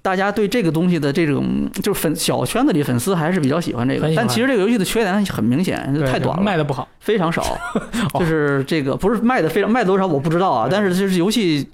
[0.07, 5.75] 大家对这个东西的这种就是粉小圈子里粉丝还是比较喜欢这个但其实这个游戏的缺点很明显，
[6.09, 7.57] 太短了，卖的不好，非常少，
[8.17, 11.67] 就是这个不是卖的非常卖多少我不知道啊，但是就是游戏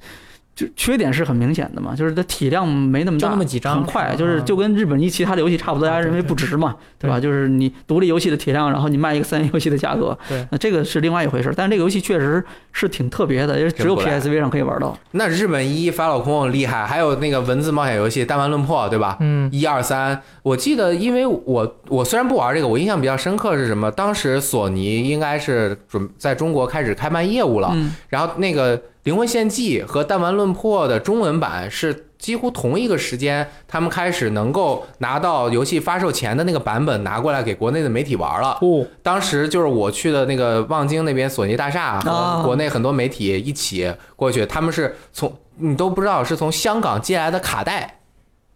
[0.55, 7.19] 就缺点是很明显的嘛，就是它体量没那么大，就那么几张很快，就是就跟日本一其他的游戏差不多，大家认为不值嘛，对吧？
[7.19, 11.51] 就是你独立游戏的体量，然后你卖一个三 A 游戏的价格，对，那这个是另外一回事。
[11.57, 14.95] 但是这个游戏确实是挺特别的，因为只有 PSV 上可以玩到。
[15.11, 19.17] 那日本一法老空厉害，还有那个文字冒险游戏《弹丸论破》，对吧？
[19.21, 23.89] 嗯，一二三，我记得，因为我我虽然不玩这个，我印象比较深刻是什么？
[23.89, 38.57] 当时索尼应该是准在中国开始开办业务了，嗯，然后那个《灵魂献祭》和《弹丸论破》的中文版是几乎同一个时间，他们开始能够拿到游戏发售前的那个版本拿过来给国内的媒体玩了。
[38.61, 47.99] 哦，当时就是我去的那个望京那边索尼大厦和啊国内很多媒体一起过去，他们是从你都不知道是从香港借来的卡带，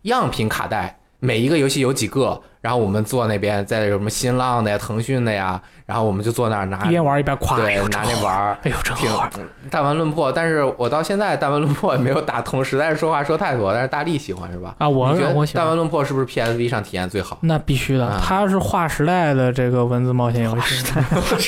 [0.04, 8.58] 样品卡带，每一个游戏有几个，然后我们坐那边，在什么新浪的呀、腾讯的呀，然后我们就坐那儿拿一边玩一边夸，哎对呦，拿那玩儿。
[8.64, 9.32] 哎呦，真挺好玩。
[9.70, 13.74] 弹丸论破，但是我到现在弹丸论破也没有打通，实在是说话说太多。
[13.74, 14.76] 但是大力喜欢是吧？
[14.80, 17.38] 啊，我你觉得我喜欢弹丸论破是不是 PSV 上体验最好？
[17.42, 20.84] 那必须的啊，它是划时代的这个文字冒险游戏。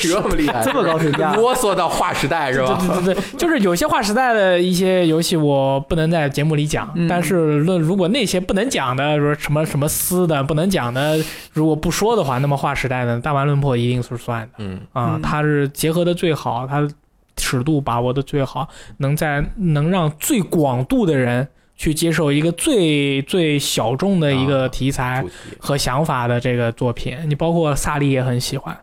[0.08, 2.78] 这么厉害，这么高评价 啰嗦到划时代是吧？
[2.80, 6.90] 对对对对，就是有些划时代的一些游戏，我不能在节目里讲。
[6.94, 11.09] 嗯但是论如果那些不能讲的，说什么什么撕的不能讲的，
[11.52, 16.88] 如果不说的话，那么划时代的大丸论破一定是算的嗯，啊、嗯它是结合的最好，它
[17.36, 25.24] 尺度把握的最好，能在能让最广度的人去接受一个最最小众的一个题材
[25.58, 27.16] 和想法的这个作品。
[27.26, 28.76] 你包括萨利也很喜欢，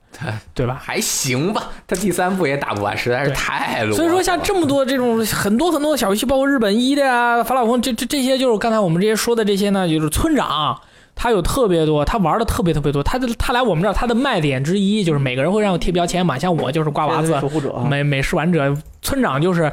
[0.55, 0.81] 对吧？
[0.81, 3.95] 还行吧，他第三部也打不完，实在是太啰嗦了。
[3.95, 10.81] 所以说，像这么多这种很多很多的小游戏，包括日本一的呀、法老空这这这些，就是刚才我们这些说的这些呢，就是村长。
[11.17, 13.01] 他有特别多，他玩的特别特别多。
[13.01, 17.35] 他的他来我们这儿，他的卖点之一就是每个人会让我贴标签嘛，像我就是瓜娃子
[17.89, 19.71] 美美食玩者，村长就是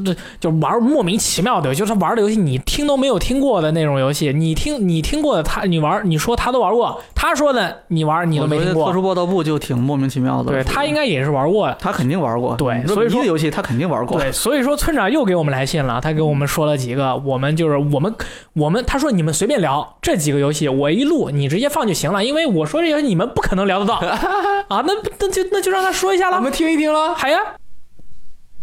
[0.00, 10.52] 这这就玩莫名其妙的，就是他玩的游戏你听都没有听过的那种游戏，你听你听过的他你玩你说他都玩过，他说的你玩你都没听过，特殊报道部就挺莫名其妙的。
[10.52, 11.76] 对他应该也是玩过的。
[11.80, 12.56] 他肯定玩过。
[12.56, 14.18] 对所以说游戏他肯定玩过。
[14.18, 18.14] 对，所以说村长又给我们来信了，他给我们说了几个，我们就是我们
[18.54, 23.94] 我们他说你们随便聊这几个游戏，我一录你直接放就行了，因为我说这些你们不可能聊得到
[24.68, 26.36] 啊，那那就那就让他说一下了。
[26.36, 27.14] 我们听一听了。
[27.14, 27.38] 好呀，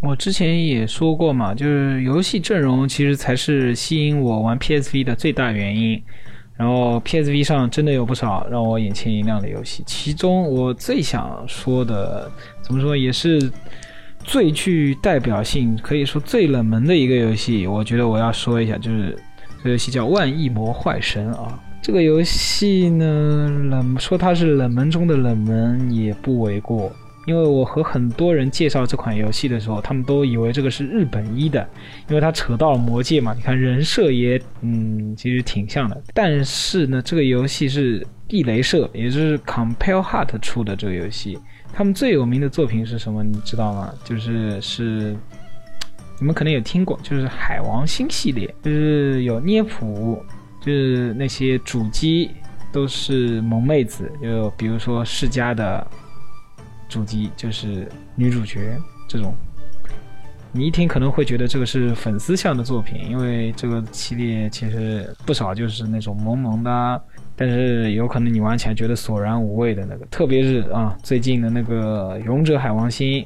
[0.02, 6.02] 我之前也说过嘛，就是游戏阵容其实才是吸引我玩 PSV 的最大原因。
[6.58, 12.30] 然后 PSV 上真的有不少让我眼前一亮的游戏，其中我最想说的，
[12.62, 13.52] 怎么说也是
[14.24, 19.18] 最具代表性，可以说最冷门的一个游戏，我觉得我要说一下，就是
[19.64, 21.60] 这游戏叫《万亿魔坏神》啊。
[21.82, 26.92] 这个游戏呢，冷说它是冷门中的冷门也不为过。
[27.28, 31.68] 因为我和很多人介绍这款游戏的时候，他们都以为这个是日本一的，
[32.10, 33.32] 因为它扯到了魔界嘛。
[33.36, 36.02] 你看人设也，嗯，其实挺像的。
[36.16, 41.38] 但是呢，这个游戏是地雷社，也就是 Compile Heart 出的这个游戏。
[41.72, 43.24] 他们最有名的作品是什么？
[43.24, 43.94] 你知道吗？
[44.04, 45.16] 就是是，
[46.20, 50.20] 你们可能有听过，就是海王星系列，就是有涅普，
[50.60, 52.32] 就是那些主机
[52.72, 55.86] 都是萌妹子，就比如说世嘉的。
[56.92, 58.78] 主机就是女主角
[59.08, 59.34] 这种，
[60.52, 67.02] 你一听可能会觉得这个是粉丝向的作品，因为这个系列其实不少就是那种萌萌的，
[67.36, 73.24] 但是有可能你玩起来觉得索然无味的那个，特别是啊最近的那个《勇者海王星》，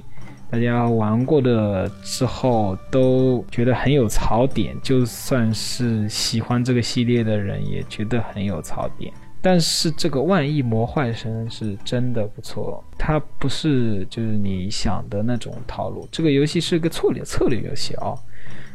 [0.52, 9.12] 大家玩过的之后都觉得很有槽点，就算是喜欢这个系列的人也觉得很有槽点。
[9.46, 16.08] 但是这个万亿魔坏神是真的不错，它不是就是你想的那种套路。
[16.12, 18.18] 这个游戏是个策略策略游戏啊，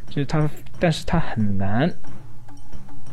[0.08, 0.48] 就是它，
[0.78, 1.92] 但是它很难，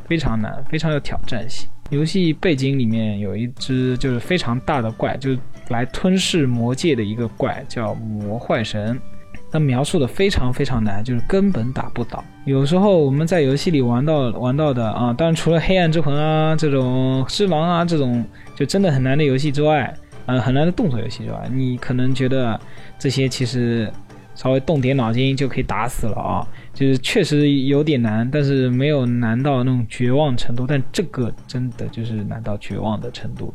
[0.06, 1.68] 非常难，非常有挑战性。
[1.90, 5.40] 游戏背景里面有一只就是非常大的怪，就是
[5.70, 9.02] 来吞噬魔界的一个怪，叫魔坏神。
[9.50, 12.24] 它描述的非常非常难，就是根本打不倒。
[12.46, 18.24] 有时候我们在游戏里玩到玩到的啊，当然除了黑暗之魂啊这种狮王啊这种
[18.56, 19.94] 就真的很难的游戏之外，
[20.26, 22.60] 呃很难的动作游戏之外，你可能觉得
[23.00, 23.92] 这些其实
[24.36, 30.66] 稍微动点脑筋就可以打死了啊，就是确实有点难，但是没有难到那种绝望程度。
[30.68, 33.54] 但这个真的就是难到绝望的程度。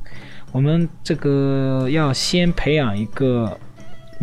[0.52, 3.56] 我们这个要先培养一个。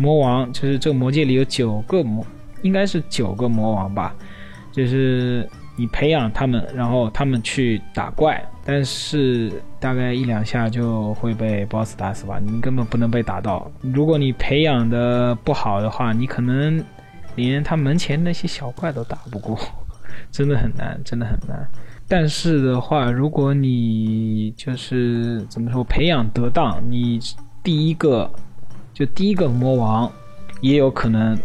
[0.00, 2.24] 魔王就是这个魔界里有九个魔，
[2.62, 4.14] 应该是九个魔王吧。
[4.72, 5.46] 就是
[5.76, 12.38] 你培养他们，然后他们去打怪，但是大概一两下就会被 BOSS 打死吧。
[12.42, 13.70] 你根本不能被打到。
[13.80, 16.82] 如果你培养的不好的话，你可能
[17.34, 19.58] 连他门前那些小怪都打不过，
[20.30, 21.68] 真的很难，真的很难。
[22.06, 27.18] 但是的话，如果你就是怎么说培养得当，你
[27.62, 28.30] 第一个
[28.92, 30.10] 就第一个魔王，
[30.60, 31.38] 也有可能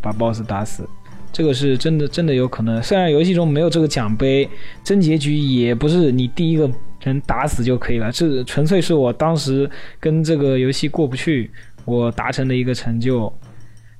[0.00, 0.88] 把 BOSS 打死。
[1.32, 2.82] 这个是真的，真的有可能。
[2.82, 4.48] 虽然游戏中没有这个奖杯，
[4.82, 6.68] 真结局也不是你第一个
[7.02, 9.70] 人打死就可以了，这纯粹是我当时
[10.00, 11.50] 跟这个游戏过不去，
[11.84, 13.32] 我达成的一个成就。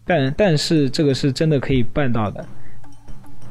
[0.04, 2.44] 但但是这个是真的可以办到的。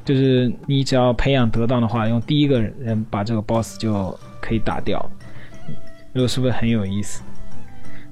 [0.03, 5.09] 就是你只要培养得当的话，用第一个人把这个 boss 就可以打掉，
[6.13, 7.21] 这个是不是很有意思？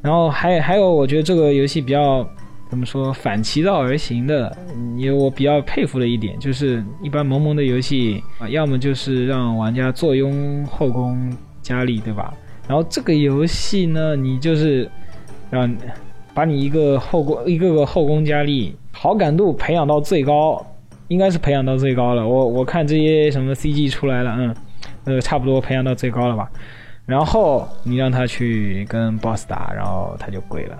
[0.08, 2.26] 然后还还有，我觉得这个游戏比较
[2.70, 4.58] 怎么说反其道而行的，
[4.96, 12.34] 也我比较佩服的一点，就是一般萌萌的游戏啊，要么就是让玩家坐拥后宫佳丽，对吧？
[12.70, 14.90] 然后这个游戏呢，你就是
[15.50, 15.76] 让
[16.34, 20.66] 把你一个后宫一个个后宫佳丽好感度培养到最高。
[21.10, 24.56] 应该是培养到最高了，我我看这些什么 CG 出来了，嗯，
[25.06, 26.52] 呃，差不多培养到最高了吧。
[27.08, 30.78] 然后你让他去跟 BOSS 打，然后他就跪了。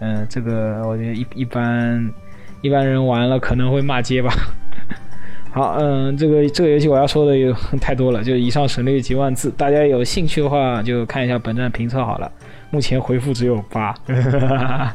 [0.00, 2.12] 嗯，这个我觉得一一般
[2.60, 4.30] 一般人玩了可能会骂街吧。
[5.50, 12.30] 好，嗯，这个这个游戏我要说的有太多了，就以上省略几万字，大家有兴趣的话就看一下本站评测好了。
[12.70, 13.94] 目前回复只有八。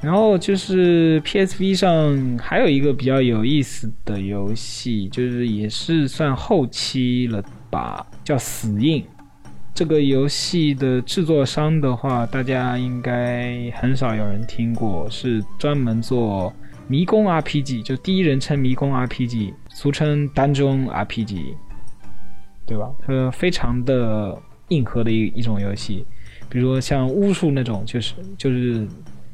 [0.00, 9.02] 然后就是 PSV 上还有一个比较有意思的游戏，就是也是算后期了吧，叫《死印》。
[9.78, 16.52] 这个游戏的制作商的话，大家应该很少有人听过，是专门做
[16.88, 21.54] 迷宫 RPG，就第一人称迷宫 RPG，俗称单中 RPG，
[22.66, 22.90] 对吧？
[23.06, 24.36] 呃，非常的
[24.70, 26.04] 硬核的一一种游戏，
[26.48, 28.84] 比如说像巫术那种，就是就是。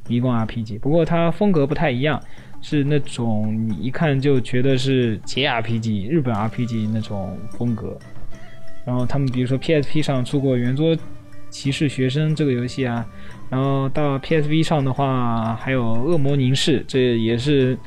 [0.07, 2.20] 迷宫 RPG，不过它风格不太一样，
[2.61, 7.99] 是那种你一看就觉得是 JRPG、日本 RPG 那种风格。
[8.85, 10.97] 然后他们比如说 PSP 上出过《圆桌
[11.51, 13.07] 骑士学生》这个游戏啊，
[13.49, 17.78] 然后到 PSV 上的话还有《恶魔凝视》，这也是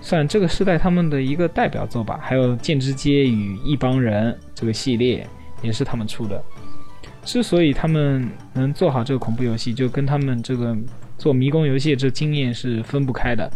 [0.00, 2.18] 算这个时代他们的一个代表作吧。
[2.22, 5.26] 还有《剑之街与一帮人》这个系列
[5.62, 6.42] 也是他们出的。
[7.24, 10.76] 之所以他们能做好这个恐怖游戏，就跟他们这个。
[11.18, 13.48] 做迷宫游戏这经验是分不开的。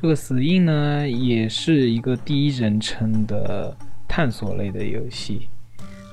[0.00, 3.76] 这个死印呢，也是一个第一人称的
[4.08, 5.46] 探索类的游戏，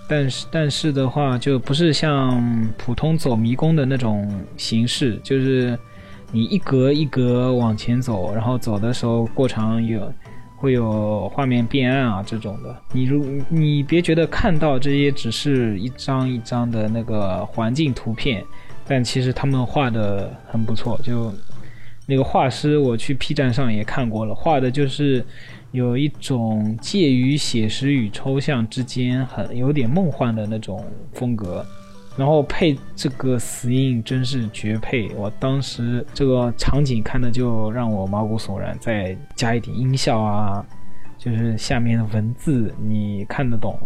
[0.07, 2.41] 但是但是的话，就不是像
[2.77, 5.77] 普通走迷宫的那种形式，就是
[6.31, 10.13] 你一格一格往前走，然后走的时候过场有
[10.55, 12.75] 会有画面变暗啊这种的。
[12.91, 18.43] 你如你别觉得看到这些只是一张一张的那个环境图片。
[18.89, 21.29] 但其实他们画的很不错，就
[22.05, 25.21] 那个画师，我去 P 站上也看过了，画的就是
[25.71, 31.65] 有一种介于写实与抽象之间，很有点梦幻的那种风格。
[32.15, 40.65] 然后配这个死印真是绝配，我当时这个场景看的就让我毛骨悚然，再加一点音效啊，
[41.17, 43.77] 就是下面的文字你看得懂。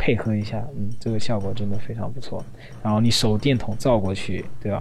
[0.00, 2.42] 配合一下，嗯，这个效果真的非常不错。
[2.84, 4.80] 然后你手电筒照过去，对吧？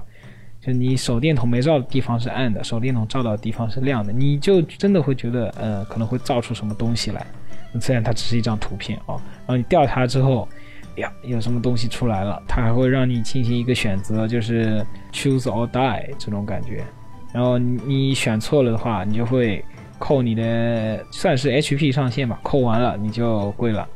[0.68, 7.26] 就你手电筒没照的地方是暗的，手电筒照到的地方是亮的，你就真的会觉得，呃，可能会照出什么东西来。
[7.80, 9.16] 虽然它只是一张图片啊，
[9.46, 10.46] 然后你调查之后，
[10.98, 16.84] 呀，有什么东西出来了，它还会让你进行一个选择，就是 choose or die 这种感觉。
[17.32, 19.64] 然后你选错了的话，你就会
[19.98, 23.88] 扣你的，算是 HP 上限吧，扣完了你就跪了。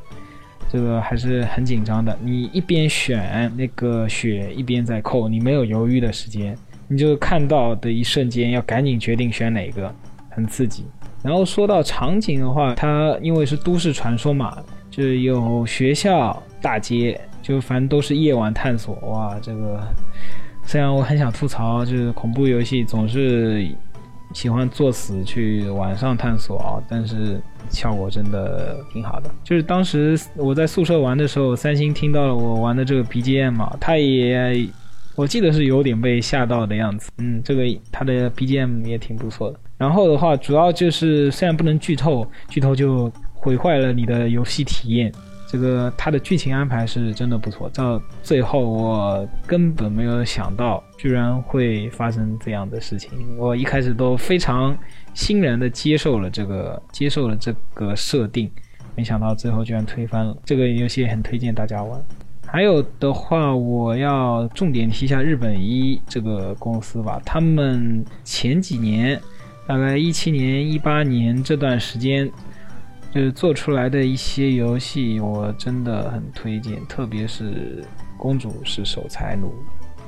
[0.71, 6.57] 这个还是很紧张的，你一边选那个血，一边在扣，你没有犹豫的时间，
[6.87, 9.93] 你就看到的一瞬间要赶紧决定选哪个，
[10.29, 10.85] 很刺激。
[11.21, 14.57] 然后说到场景的话，它因为是都市传说嘛，
[14.89, 18.95] 就是有学校、大街，就反正都是夜晚探索。
[19.09, 19.81] 哇，这个
[20.65, 23.67] 虽然我很想吐槽，就是恐怖游戏总是。
[24.33, 27.37] 喜欢作死去晚上探索啊，但是
[27.71, 29.29] 效果真的挺好的。
[29.43, 34.67] 就是当时我在宿舍玩的时候，三星听到了我玩的这个 BGM 嘛，他也
[35.15, 37.11] 我记得是有点被吓到的样子。
[37.17, 39.59] 嗯，这个他的 BGM 也挺不错的。
[39.77, 45.11] 然后的话，主要就是虽然不能剧透，剧透就毁坏了你的游戏体验。
[45.47, 53.11] 这个它的剧情安排是真的不错，到最后我根本没有想到，居然会发生这样的事情。
[53.37, 54.73] 我一开始都非常
[55.13, 58.49] 欣然的接受了这个，接受了这个设定，
[58.95, 60.35] 没想到最后居然推翻了。
[60.45, 62.01] 这个游戏很推荐大家玩。
[62.45, 69.19] 还有的话，我要重点提一下日本一这个公司吧，他们前几年。
[69.67, 72.29] 大概一七年、一八年这段时间，
[73.13, 77.43] 就是做出来的一些游戏，我真的很推荐，特别是
[78.17, 79.47] 《公主是守财奴》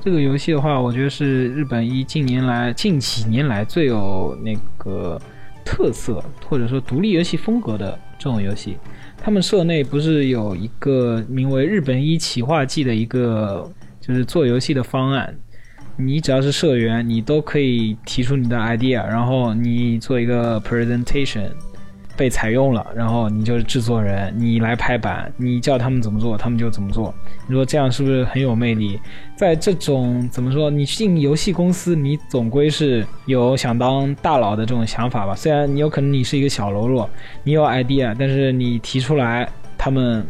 [0.04, 5.18] 这个游戏的话，我觉得是日本一近年来、近几年来最有那个
[5.64, 8.76] 特色或者说独立游戏风格的这种游戏。
[9.16, 13.66] 他们社内不是有一个名为“日本一企划季”的一个
[13.98, 15.34] 就是做游戏的方案，
[15.96, 21.48] 你只要是社员，你都可以提出你的 idea，然后你做一个 presentation，
[22.16, 27.12] 被采用了，然后你就是制作人，你来拍板，你叫他们怎么做，他们就怎么做。
[27.46, 28.98] 你说这样是不是很有魅力？
[29.36, 35.34] 在这种怎么说，你进游戏公司，你总归是有想当大佬的这种想法吧？
[35.34, 37.08] 虽然你有可能你是一个小喽啰，
[37.42, 40.24] 你有 idea，但是你提出来，他们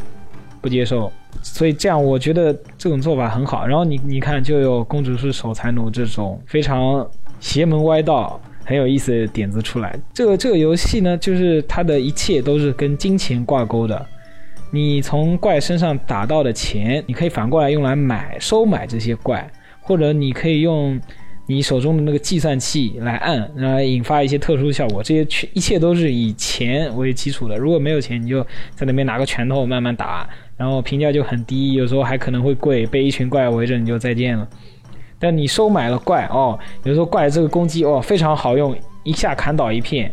[0.61, 1.13] 不接受。
[1.43, 3.67] 所以这样，我觉得这种做法很好。
[3.67, 7.07] 然后你你看，就有公主是守财奴这种非常
[7.41, 9.97] 邪门歪道、很有意思的点子出来。
[10.13, 14.07] 这个这个游戏呢，就是它的一切都是跟金钱挂钩的。
[14.71, 19.49] 你从怪身上打到的钱，你可以反过来用来买、收买这些怪，
[19.81, 21.01] 或者你可以用
[21.47, 25.03] 你手中的那个计算器来按，来引发一些特殊效果。
[25.03, 27.57] 这些全一切都是以钱为基础的。
[27.57, 28.43] 如果没有钱，你就
[28.75, 30.29] 在那边拿个拳头慢慢打。
[30.57, 34.49] 然后评价就很低，有时候还可能会跪，被一群怪围着你就再见了。
[35.25, 40.13] 但你收买了怪哦，有时候怪这个攻击哦非常好用，一下砍倒一片，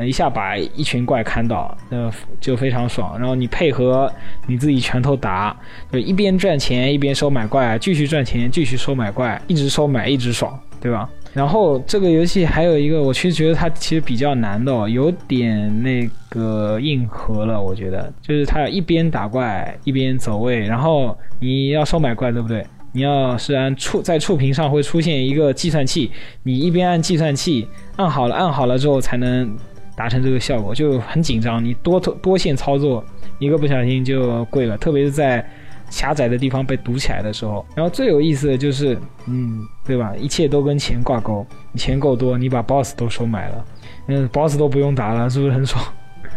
[0.00, 3.18] 一下把一群怪砍倒，那就非常爽。
[3.18, 4.10] 然后你配合
[4.46, 5.54] 你自己拳头打，
[5.92, 11.06] 就一边赚钱一边收买怪，继续赚钱继续收买怪，一直收买一直爽，对吧？
[11.34, 17.60] 然后这个游戏还有一个，我其实觉得它其实比较难的，哦，有点那个硬核了。
[17.60, 22.64] 我觉得就是它要一边打怪一边走位，然后你要收买怪，对不对？
[22.96, 26.10] 你要是按触在触屏上会出现一个计算器，
[26.42, 29.54] 你一边按计算器按好了，按好了之后才能
[29.94, 31.62] 达成这个效果，就很紧张。
[31.62, 33.04] 你多多线操作，
[33.38, 35.46] 一个不小心就跪了，特别是在。
[35.88, 40.12] 狭窄的地方被堵起来的时候，然后最有意思的就是，嗯，对吧？
[40.16, 43.64] 一切都跟钱挂钩，你钱够多，你把 BOSS 都收买了，
[44.08, 45.80] 嗯，BOSS 都不用打了，是不是很爽？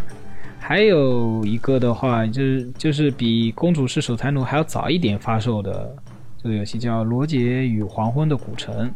[0.62, 5.96] 还有一个的话，就是就是比《公主是守财奴》还要早一点发售的
[6.42, 8.88] 这个游戏，叫《罗杰与黄昏的古城》。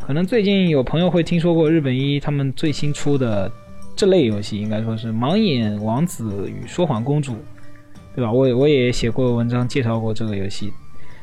[0.00, 3.50] 可能最近有朋友会听说过日本一他们最新出的
[3.96, 7.32] 这类游戏，应该说是《盲眼王子与说谎公主》。
[8.14, 8.30] 对吧？
[8.30, 10.70] 我我也写过文章介绍过这个游戏，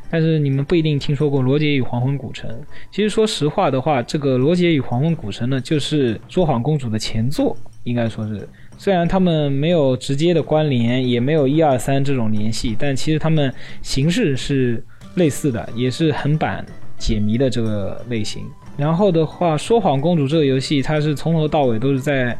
[0.09, 2.49] 但是你们不一定听说过《罗杰与黄昏古城》。
[2.91, 8.49] 其实说实话的话，这个《罗杰与黄昏古城》呢，就是《说谎公主》的前作，应该说是。
[8.75, 13.53] 虽然他们没有直接的关联，也没有一二三这种联系，但其实他们
[13.83, 14.83] 形式是
[15.19, 16.65] 类似的，也是横版
[16.97, 18.43] 解谜的这个类型。
[18.75, 22.35] 然后的话，《说谎公主》这个游戏，它是从头到尾都是在。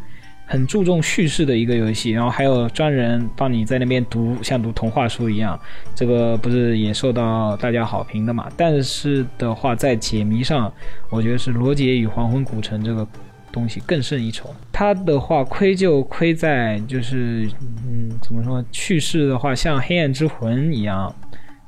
[0.51, 5.59] 很注重叙事的一个游戏，然后还有专人帮你在那边读，像读童话书一样，
[5.93, 8.49] 这个不是也受到大家好评的嘛？
[8.57, 10.73] 但是的话，在解谜上，
[11.11, 13.07] 我觉得是《罗杰与黄昏古城》这个
[13.51, 14.49] 东西更胜一筹。
[14.71, 17.47] 它的话亏就亏在就是，
[17.85, 18.65] 嗯，怎么说？
[18.71, 21.13] 叙事的话，像《黑暗之魂》一样。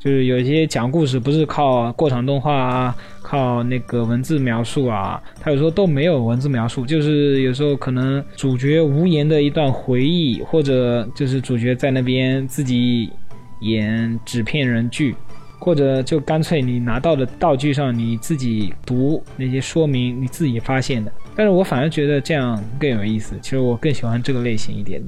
[0.04, 13.12] 就是有一些讲故事不是靠过场动画啊，靠那个文字描述啊，他有时候都没有文字描述，就是有时候可能主角无言的一段回忆，或者就是主角在那边自己
[13.60, 15.16] 演纸片人剧，
[15.60, 21.12] 或者就干脆你拿到的道具上你自己读那些说明，你自己发现的。
[21.36, 25.00] 但是我反而觉得这样更有意思，其实我更喜欢这个类型一点。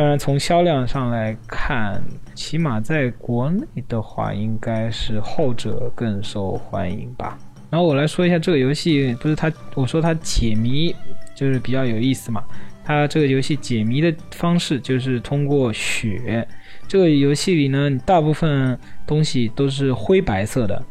[0.00, 2.02] 当然，从销量上来看，
[2.34, 7.38] 起码在国内的话，应该是后者更受欢迎吧。
[7.68, 10.96] 然后我来说一下这个游戏，不是它，我说它解谜
[11.34, 12.42] 就是比较有意思嘛。
[12.82, 16.48] 它这个游戏解谜的方式就是通过血。
[16.88, 20.82] 这个游戏里呢，大部分东西都是灰白色的，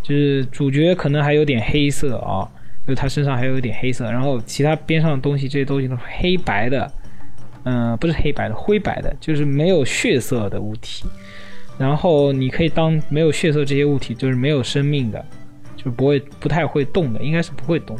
[0.00, 2.48] 就是主角可能还有点黑色啊，
[2.86, 6.88] 就他身上还有点黑色，然后其他边上的东西这些东西都是黑白的。
[7.64, 11.04] 嗯，不是黑白的，灰白的，就是没有血色的物体。
[11.76, 15.24] 然后你可以当没有血色这些物体，就是没有生命的，
[15.76, 17.96] 就不会不太会动的，应该是不会动。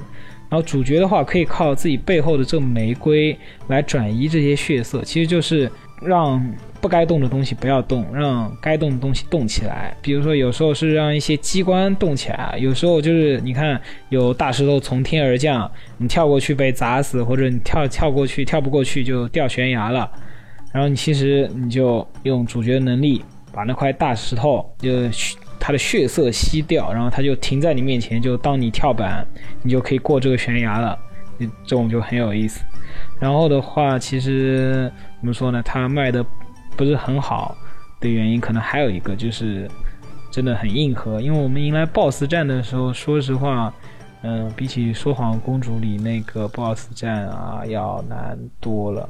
[0.49, 3.37] 然后主角的话，可以靠自己背后的这个玫瑰
[3.69, 6.41] 来转移这些血色，其实就是让。
[6.85, 9.97] 不该动的东西不要动，让该动的东西动起来。
[10.03, 13.81] 比如说，有时候是让一些机关动起来，有时候就是你看
[14.11, 20.11] 有大石头从天而降，你跳过去被砸死，或者你跳跳过去跳不过去就掉悬崖了。
[20.75, 24.91] 然后你其实你就用主角能力把那块大石头就
[25.59, 29.27] 它的血色吸掉，然后它就停在你面前，就当你跳板，
[29.63, 30.99] 你就可以过这个悬崖了。
[31.39, 32.63] 这种就很有意思。
[33.19, 35.63] 然后的话，其实怎么说呢？
[35.65, 36.25] 它卖的
[36.77, 37.57] 不是很好
[38.01, 39.71] 的原因，可能还有一个就是
[40.31, 41.21] 真的很硬核。
[41.21, 43.73] 因为我们迎来 BOSS 战的时候，说实话，
[44.23, 49.09] 嗯，比起《说谎公主》里那个 BOSS 战啊，要难多了。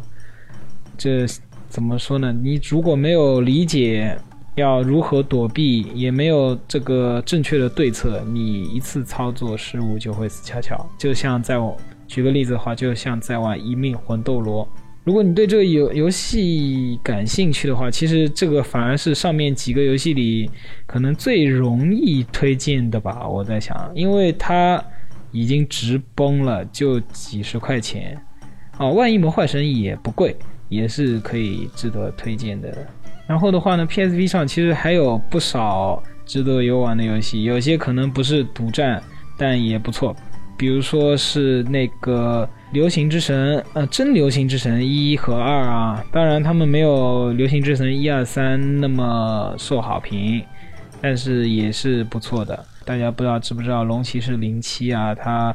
[0.97, 1.27] 这
[1.69, 2.33] 怎么说呢？
[2.33, 4.17] 你如果没有理解
[4.55, 10.87] 要如何躲避，也没有这个正确的对策，你一次操作失误就会死翘翘。
[10.99, 14.65] 就像在我举个例子的话，就像在玩《一命魂斗罗》。
[15.05, 20.51] 如果你对这个游游戏感兴趣的话，其实这个反而是上面几个游戏里
[20.87, 23.29] 可能最容易推荐的吧。
[23.29, 24.83] 我在想，因为它
[25.31, 28.19] 已经直崩了，就几十块钱。
[28.79, 30.35] 哦，万一魔幻神也不贵，
[30.71, 32.75] 也是可以值得推荐的。
[33.27, 39.03] 然后的话呢，PSV 上其实还有不少值得游玩的游戏，有些可能不是独占，
[39.37, 40.17] 但也不错。
[40.57, 50.43] 比如说是那个流行之神，呃，真流行之神一和二啊，当然他们没有流行之神一二三那么受好评，
[51.01, 52.65] 但是也是不错的。
[52.85, 55.55] 大家不知道知不知道龙骑士零七啊，他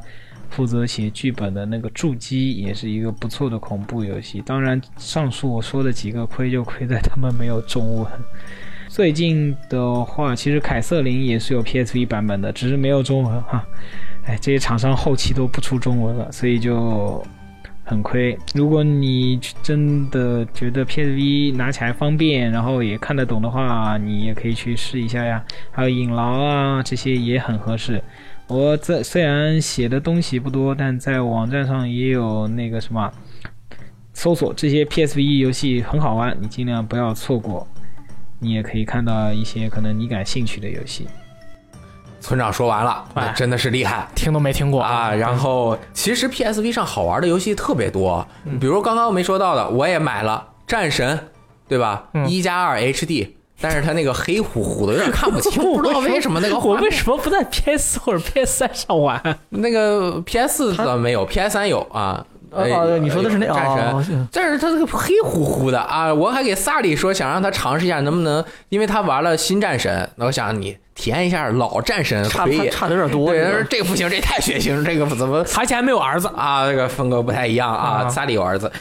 [0.50, 4.41] 负责写剧本的那个筑基也是一个不错的恐怖游戏。
[4.45, 8.08] 当然，上述我说的几个亏就亏在他们没有中文。
[8.89, 13.64] 最近的话，其实凯瑟琳也是有 PSV 版本的，只是没有中文哈。
[14.30, 17.25] 哎，这些厂商后期都不出中文了，所以就
[17.84, 18.38] 很亏。
[18.53, 25.43] 如果你真的觉得 PSV 拿起来方便，然后也看得懂的话，你也可以去试一下呀。
[25.71, 28.03] 还有影牢啊，这些也很合适。
[28.45, 33.11] 我在虽然写的东西不多，但在网站上也有那个什么
[34.13, 37.67] 搜索这些 PSV 游戏很好玩，你尽量不要错过。
[38.39, 41.07] 你也可以看到一些可能你感兴趣的游戏。
[42.30, 44.07] 村长说完了，哎真的是厉害。
[44.13, 48.23] 听都没听过啊，然后其实 PSV 上好玩的游戏特别多，
[48.61, 51.19] 比如刚刚没说到的，我也买了战神，
[51.67, 52.03] 对吧？
[52.13, 56.84] 嗯一加二 HD，但是它那个黑乎乎的，有点看不清， 不知道为什么那个我画面。
[56.84, 59.19] 为什么不在 PS 或者 PS 三上玩？
[59.49, 62.23] 那个 PS 的没有，PS 三有啊。
[62.56, 66.14] 哎哦哦，你说的是那战神，但是他这个黑乎乎的啊！
[66.14, 72.70] 我还给萨里说，想让他尝试一下能不能，因为他玩了新战神，那我想你体验一下老战神差差。
[72.70, 73.28] 差的有点多。
[73.28, 76.28] 对，这个他说这个不行，这太血腥，这个怎么而且还没有儿子。
[76.36, 76.68] 啊？
[76.70, 78.04] 这个风格不太一样啊。
[78.04, 78.72] 啊萨里有儿子，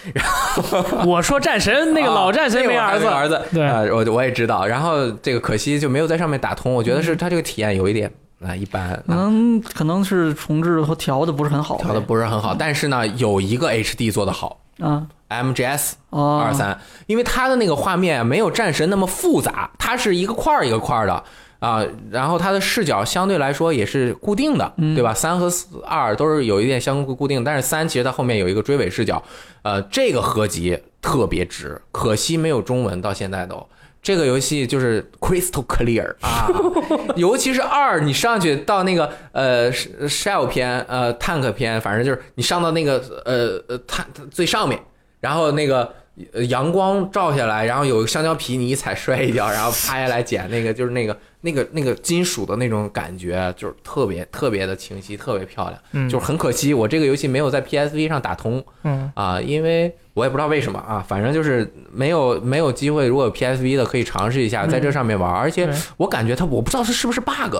[1.06, 4.66] 我说战神那个老战神没儿子，儿子，对啊我我也知道。
[4.66, 8.10] 然后这个可惜就没有在上面打通，我觉得是他这个体验有一点
[8.44, 12.54] 啊一般，可能可能是重置和调的不是很好，调的不是很好。
[12.54, 21.24] 但是呢，有一个 HD 做的好啊，MGS 哦二三，因为它的那个画面没有战神那么复杂，它是一个块儿一个块儿的。
[21.58, 21.82] 啊，
[22.12, 25.12] 然后它的视角相对来说也是固定的，对吧？
[25.12, 29.20] 三和四二都是有一点相固定，但是三其实它后面有一个追尾视角，
[29.62, 33.66] 呃，这个合集特别值，可惜没有中文，到现在都。
[34.02, 36.48] 这个游戏就是 crystal clear 啊，
[37.16, 42.94] 尤其是二，你上去到那个呃 shell 篇呃 tank 篇，反正就是你上到那个
[43.24, 44.80] 呃呃 tank 最上面，
[45.20, 45.92] 然后那个呃
[46.48, 55.80] 阳光照下来，然后有个香蕉皮，你一踩摔一跤，然后趴下来捡那个，就是那个那个那个金属的那种感觉，就是特别特别的清晰，特别漂亮。
[55.92, 56.08] 嗯。
[56.08, 58.64] 就是很可惜，我这个游戏没有在 PSV 上打通。
[58.84, 63.06] 嗯，啊，因为我也不知道为什么啊，反正就是没有没有机会。
[63.06, 67.56] 如果有 PSV 的，可以尝试一下在这上面玩，而且我感觉它，我不知道它是不是 bug，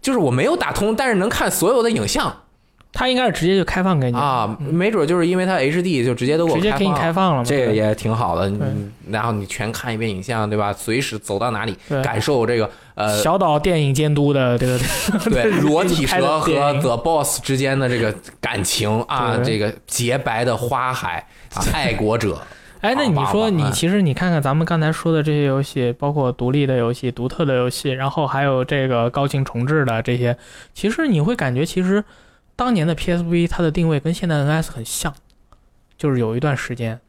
[0.00, 2.34] 就是我没有打通，但是能看所有的影像
[2.92, 7.44] 他应该是直接就开放给你，啊，没准就是因为它 HD 就直接都给我直接给你开放了。
[7.44, 10.72] 这个也挺好的，嗯然后你全看一遍影像，对吧？
[10.72, 14.78] 随时走到哪里感受这个呃，小岛电影监督的这个
[15.30, 22.38] 对裸体蛇和 The Boss 之间的这个感情啊，这个洁白的花海啊， 爱国者，
[22.80, 30.36] 哎，那你说你其实你看看咱们刚才说的这些游戏，包括独立的游戏、独特的游戏，然后还有这个高清重置的这些，
[30.74, 32.04] 其实你会感觉其实
[32.60, 35.14] 当年的 PSV 它的定位跟现在的 NS 很像，
[35.96, 37.00] 就是有一段时间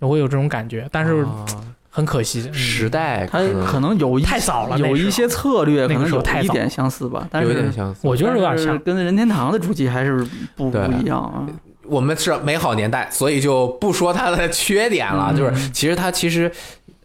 [0.00, 1.46] 我会有这种感觉，但是啊
[1.88, 8.02] 很可惜，嗯时代它可能有一太早了有一些策略可能有一点相似吧，但有是点相似。
[8.06, 8.78] 我觉得有点像。
[8.80, 10.22] 跟任天堂的主机还是
[10.54, 11.48] 不不一样啊。
[11.84, 15.28] 我们是美好年代，所以就不说它的缺点了。
[15.30, 16.52] 嗯就是其实它其实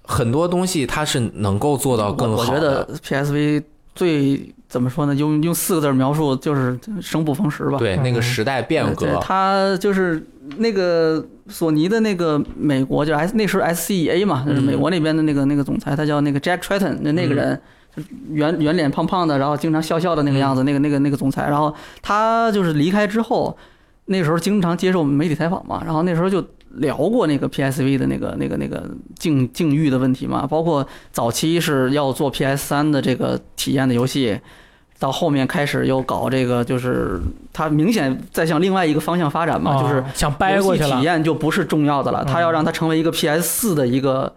[0.04, 2.60] 很多东西它是能够做到更我我好的。
[2.60, 3.64] 觉得 PSV
[3.96, 5.14] 最怎么说呢？
[5.16, 7.78] 用用四个字描述就是生不逢时吧。
[7.78, 10.26] 对那个嗯时代变对革，它就是
[10.58, 17.62] 那个索尼的那个美国，就 S 那时候 SCEA 嘛，就是美国那边的那个那个总裁，他叫那个 Jack Tretton，那那个人。
[17.94, 23.58] 就圆圆脸胖胖的，然后经常笑笑的那个样子，那个那个那个总裁，然后他就是离开之后，
[24.06, 26.42] 那时候经常接受媒体采访嘛，然后那时候就
[26.76, 34.40] 聊过那个 PSV 的那个那个那个境境遇的问题嘛，包括早期是要做 PS 三的这个体验的游戏，
[35.00, 37.20] 到后面开始又搞这个，就是
[37.52, 40.90] 它明显在向另外一个方向发展嘛，就是哦想掰过去了。
[40.90, 41.06] 游戏体。
[41.06, 42.28] 验就不是重要的了，嗯。
[42.28, 44.34] 它要让它成为一个 PS 四的一个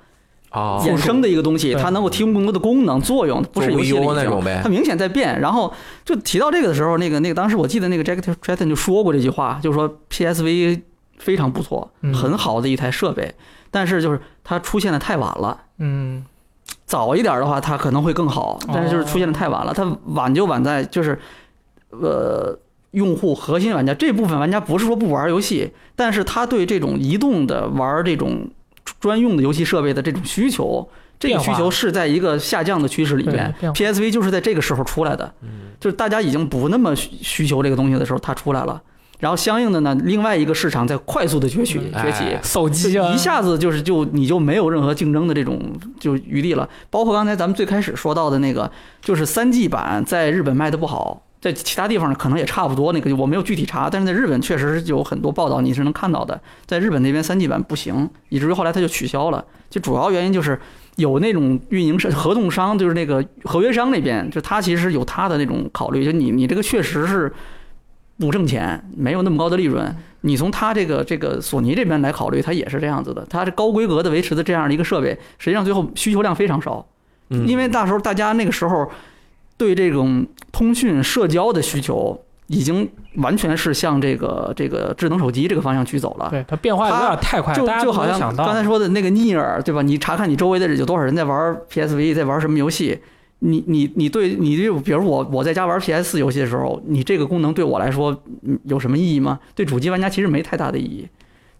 [0.50, 1.82] 哦，衍生的一个东西，对。
[1.82, 4.60] 它能够提供更多的功能作用，不是游戏做了 Wii U 已经那种呗。
[4.62, 5.38] 它明显在变。
[5.40, 5.72] 然后
[6.04, 10.80] 就提到这个的时候，那个那个当时我记得那个 Jack Tretton 就说过这句话，就是说 PSV
[11.24, 12.12] 非常不错，嗯。
[12.12, 13.34] 很好的一台设备，
[13.70, 15.58] 但是就是它出现的太晚了。
[15.78, 16.24] 嗯，
[16.84, 19.72] 早一点的话，它可能会更好，但是就是出现的太晚了。
[19.72, 21.18] 它晚就晚在就是，
[21.88, 22.56] 呃，
[22.90, 28.48] 用户核心玩家这部分玩家不是说不玩游戏，但是他对这种移动的玩这种
[29.00, 30.86] 专用的游戏设备的这种需求，
[31.18, 33.52] 这个需求是在一个下降的趋势里面。
[33.60, 35.32] PSV 就是在这个时候出来的，
[35.80, 38.80] 就是大家已经不那么需需求这个东西的时候，它出来了。
[39.24, 45.58] 然后相应的呢，另外一个市场在快速的崛起嗯崛起哎，手机啊，一下子就是就你就没有任何竞争的这种
[45.98, 46.68] 就余地了。
[46.90, 48.70] 包括刚才咱们最开始说到的那个，
[49.00, 52.92] 就是三 G 版在日本卖的不好，在其他地方可能也差不多。
[52.92, 59.42] 那个我没有具体查，但是在日本确实是有很多报道你是能看到的，在日本那边三 G 版不行，以至于后来它就取消了。
[59.70, 60.60] 就主要原因就是。
[60.96, 67.32] 有那种运营商、合同商，就是那个合约商那边，就他其实有他的那种考虑，就你你这个确实是
[68.18, 73.26] 不挣钱，没有那么高的利润，你从它这个这个索尼这边来考虑，它也是这样子的。
[73.28, 76.86] 它是高规格的维持的这样的一个设备，实际上最后需求量非常少，
[77.30, 78.88] 嗯因为那时候大家那个时候
[79.56, 86.28] 对这种通讯社交的需求已经完全是向这个这个智能手机这个方向去走了。
[86.30, 89.82] 对它变化有点太快，就大家就好像刚才说的那个尼尔，对吧？
[89.82, 93.00] 你查看你周围的有多少人在玩 PSV，在玩什么游戏？
[93.46, 99.38] 你你你对你就比如我我在家玩 PS 四游戏的时候，你这个功能对我来说嗯有什么意义吗？
[99.54, 101.06] 对主机玩家其实没太大的意义。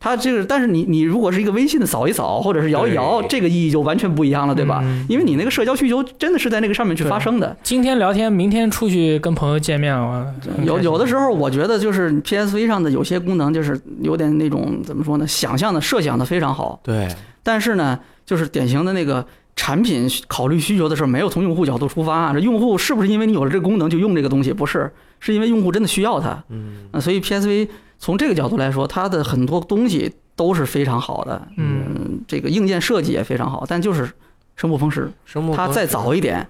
[0.01, 4.81] 它这个，但是你你如果是一个微信的扫一扫，或者是摇一摇，这个意义就完全不一样了，对吧？
[4.85, 7.57] 嗯因为你那个社交需求真的是在那个上面去发生的。
[7.63, 15.27] 今天聊天，明天出去跟朋友见面，了有有的时候，我觉得就是 PSV 上的有些功能，就是有点那种怎么说呢？
[15.27, 17.09] 想象的、设想的非常好，对，
[17.43, 19.25] 但是呢，就是典型的那个
[19.57, 22.33] 产品考虑需求的时候，没有从用户角度出发。
[22.33, 24.53] 这用户是不是因为你有了这个功能就用这个东西？
[24.53, 26.43] 不是，是因为用户真的需要它。
[26.49, 31.47] 嗯，那所以 PSV 从这个角度来说，它的很多东西都是非常好的。
[31.57, 34.11] 嗯嗯，这个硬件设计也非常好，但就是
[34.57, 35.11] 生不逢时。
[35.55, 36.47] 它再早一点，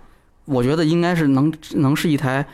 [0.46, 2.46] 我觉得应该是能能是一台。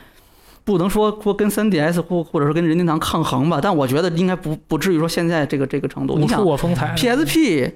[0.62, 6.18] 不能说说跟 3DS 或或者说跟任天堂抗衡吧，但我觉得应该不不至于说现在这个这个程度。
[6.18, 6.94] 你想无出我风采。
[6.96, 7.72] PSP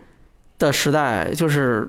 [0.59, 1.89] 的时代就是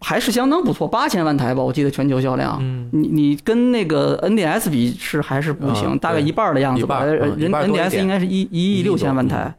[0.00, 2.58] 还是相当不错，八千万台吧，我记得全球销量。
[2.60, 7.04] 嗯，你你跟那个 NDS 比是还是不行，嗯大概一半的样子吧。
[7.04, 9.54] 人一半儿多一 NDS 应该是一一亿六千万台，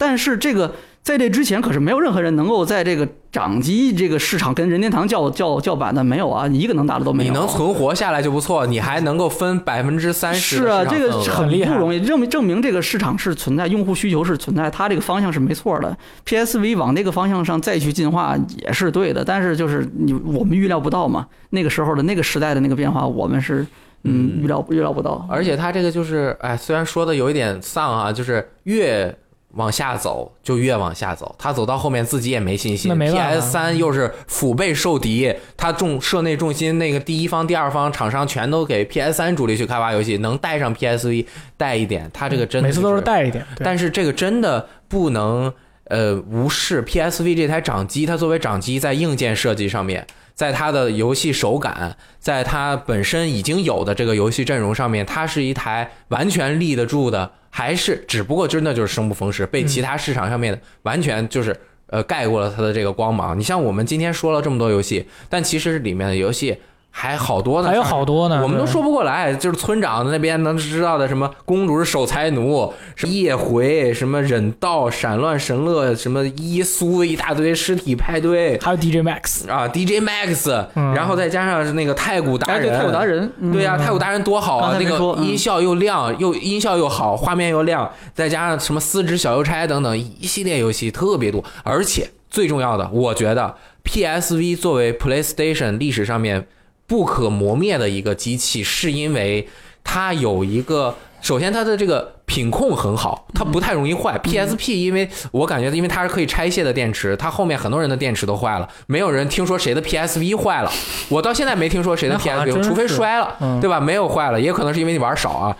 [0.00, 7.30] 但是这个在这之前可是没有任何人能够在这个掌机这个市场跟任天堂叫叫叫板的，没有啊，一个能打的都没有。
[7.30, 10.56] 你能存活下来就不错，你还能够分百分之三十。
[10.56, 15.94] 是啊，这个很厉害不容易，证明证明这个市场是存在，用户需求是存在，它这个方向是没错的。
[16.24, 18.34] PSV 往那个方向上再去进化
[18.64, 23.66] 也是对的，但是就是你我们预料不到嘛，那个时候的那个时代的那个变化，我们是
[24.04, 25.26] 嗯嗯预料预料不到。
[25.28, 29.14] 而且它这个就是，哎，虽然说的有一点丧啊，就是越
[29.54, 32.96] 往下走就越往下走，他走到后面自己也没信心。
[32.96, 43.00] PS 三又是腹背受敌，他重社内重心那个第一方、第二方厂商全都给 PS 三主力去开发游戏，能带上 PSV 带一点，他这个真的、每次都是。
[43.00, 45.52] 带一点，但是这个真的不能
[45.84, 50.06] 呃无视 PSV 这台掌机，它作为掌机在硬件设计上面，
[50.40, 61.54] 在它的游戏手感，在它本身已经有的这个游戏阵容上面，它是一台完全立得住的，还是只不过真的就是生不逢时，被其他市场上面完全就是。
[61.92, 63.36] 呃，盖过了它的这个光芒。
[63.36, 66.56] 你像我们今天说了这么多游戏，但其实里面的游戏
[66.92, 80.92] 还好多呢，还有好多呢，我们都说不过来，就是村长那边能知道的，什么公主是守财奴，什么夜回，什么忍道、闪乱神乐，什么耶稣一大堆尸体派对还有 DJ Max，啊，DJ Max，、嗯。
[80.92, 83.52] 然后再加上那个太古达哎，人，对，太古达人，嗯。
[83.52, 84.76] 对呀、太古达人多好啊！
[84.78, 93.54] 那个音效又亮，又音效又好，画面又亮，再加上什么丝织小邮差等等一系列游戏特别多，而且最重要的，我觉得
[93.84, 96.46] PSV 作为 PlayStation 历史上面
[96.90, 99.46] 不可磨灭的一个机器，是因为
[99.84, 100.96] 它有一个。
[101.22, 104.18] 首先，它的这个品控很好，它不太容易坏。
[104.24, 110.72] PSP，因为我感觉，因为它是可以拆卸的电池，它后面很多人的电池都坏了，没有人听说谁的 PSV 坏了。
[111.10, 113.78] 我到现在没听说谁的 PSV，真除非摔了，嗯对吧？
[113.78, 115.54] 没有坏了，也有可能是因为你玩少啊。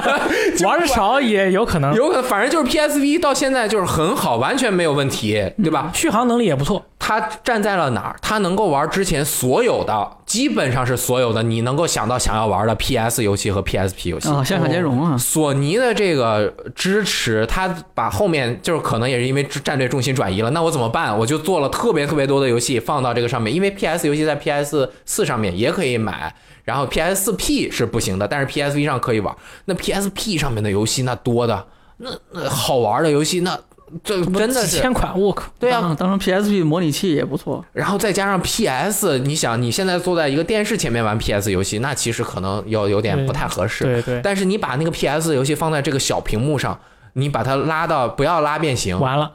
[0.67, 5.93] 玩的少也有可能，有可能，反正就是 PSV 到现在就是很好，完全没有问题，对吧？
[5.95, 6.85] 续航能力也不错。
[7.07, 8.17] 它站在了哪儿？
[8.21, 14.29] 他能够玩之前所有的，基本上是所有的你能够想到想要玩的 PS 游戏和 PSP 游戏。
[14.29, 21.17] 啊，现场兼容啊，索尼的这个支持，他把后面就是可能也是因为战略重心转移了，那我怎么办？
[21.17, 26.35] 我就做了特别特别多的游戏放到这个上面，因为 PS 游戏在 PS 四上面也可以买，
[26.65, 29.33] 然后 PS 4 P 是不行的，但是 PSV 上可以玩。
[29.67, 31.67] 那 PSP 上面的游戏那多的，
[31.99, 33.57] 那那好玩的游戏那
[34.03, 35.45] 这真的是几千款，我靠！
[35.59, 43.85] 对啊，当成 PSP 模拟器也不错，然后再加上 PS，你想你现在坐在一个电视前面玩 PS 游戏，那其实可能要有点不太合适。
[43.85, 46.79] 对对，但是你把那个 PS 游戏放在这个小屏幕上，
[47.13, 49.31] 你把它拉到不要拉变形，完了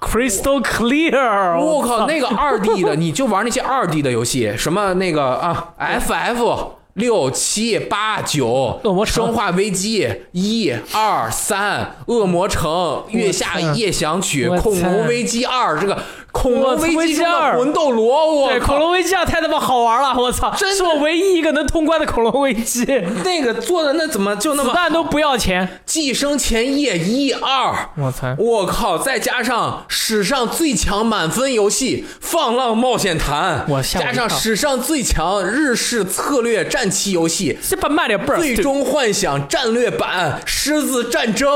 [0.00, 1.60] ，Crystal Clear！
[1.60, 6.70] 我靠，那个二 D 的，你就玩那些二 D 的游戏，什么那个啊，FF。
[6.94, 9.24] 六七八九，恶魔城。
[9.24, 16.02] 生化危机一二三，恶魔城，月下夜想曲，恐龙危机二，这个
[16.32, 20.52] 恐龙危机中的我操魂斗罗，我对，恐龙危机二太他妈好玩了，我操！
[20.56, 22.84] 真是我唯一一个能通关的恐龙危机，
[23.24, 28.34] 那个做的那怎么就那么子弹都不要钱，寄生前夜一二，我操！
[28.38, 28.98] 我靠！
[28.98, 41.50] 再加上史上最强满分游戏《放浪冒险坛》，我加上史上最强日式策略战棋游戏这把慢点倍儿，最终幻想战略版《狮子战争》，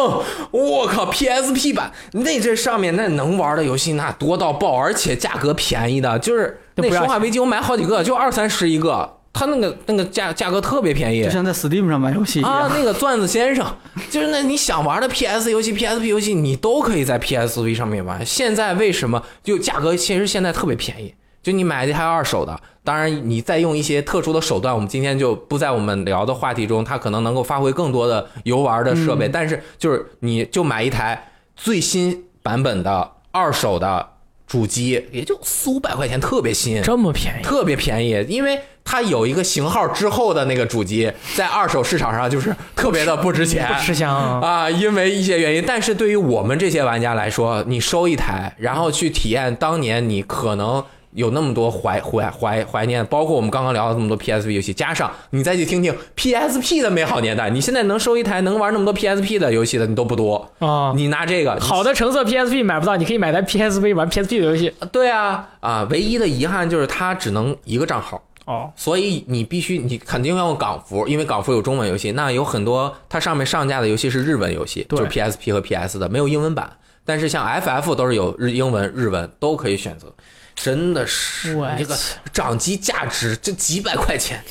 [0.50, 12.70] 我靠！PSP 版那这上面那能玩的游戏那多到爆，而且价格便宜的，就是那生化危机我买好几个，就二三十一个，它那个那个价价格特别便宜就，像在 Steam 上买游戏一样啊，样。
[12.74, 13.66] 那个钻子先生，
[14.10, 18.24] 就是那你想玩的 PS 游戏、PSP 游戏，你都可以在 PSV 上面玩。
[18.24, 21.14] 现在为什么就价格其实现在特别便宜？
[21.42, 29.28] 就你买一台二手的，当然你再用一些特殊的手段，我们今天就不在我们聊的话题中，它可能能够发挥更多的游玩的设备。
[29.28, 34.08] 但是就是你就买一台最新版本的二手的
[34.46, 36.80] 主机，也就四五百块钱，特别新。
[36.82, 44.46] 这么便宜，特别便宜，因为它有一个型号之后的那个主机，在二手市场上就是特别的不值钱，不吃香啊！
[44.46, 45.64] 啊，因为一些原因。
[45.66, 50.84] 但是对于我们这些玩家来说，你收一台，然后去体验当年你可能。
[51.16, 60.52] 有那么多怀怀怀怀念，包括我们刚刚聊的这么多 PSP 游戏，加上你再去听听 PSP 的美好年代，你现在能收一台能玩那么多 PSP 的游戏的，你都不多。
[60.58, 64.72] 啊，你拿这个好的橙色 PSP 买不到，你可以买台 PSV 玩 PSP 的游戏。
[64.92, 68.22] 对啊啊，唯一的遗憾就是它只能一个账号。
[68.44, 72.12] 哦，所以你必须，你肯定要用港服，因为港服有中文游戏。
[72.12, 76.70] 那有很多它上面上架的游戏是日文游戏，就是 PSP 和 PS 的，没有英文版。
[77.06, 80.12] 但是像 FF 都是有日英文、日文都可以选择，
[80.54, 81.96] 真的是我这个
[82.32, 84.42] 掌机价值这几百块钱，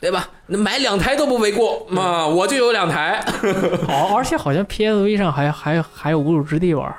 [0.00, 0.28] 对吧？
[0.46, 3.22] 那买两台都不为过嘛，我就有两台。
[3.86, 6.94] 好， 而且好像 PSV 上还还还有无主之地玩。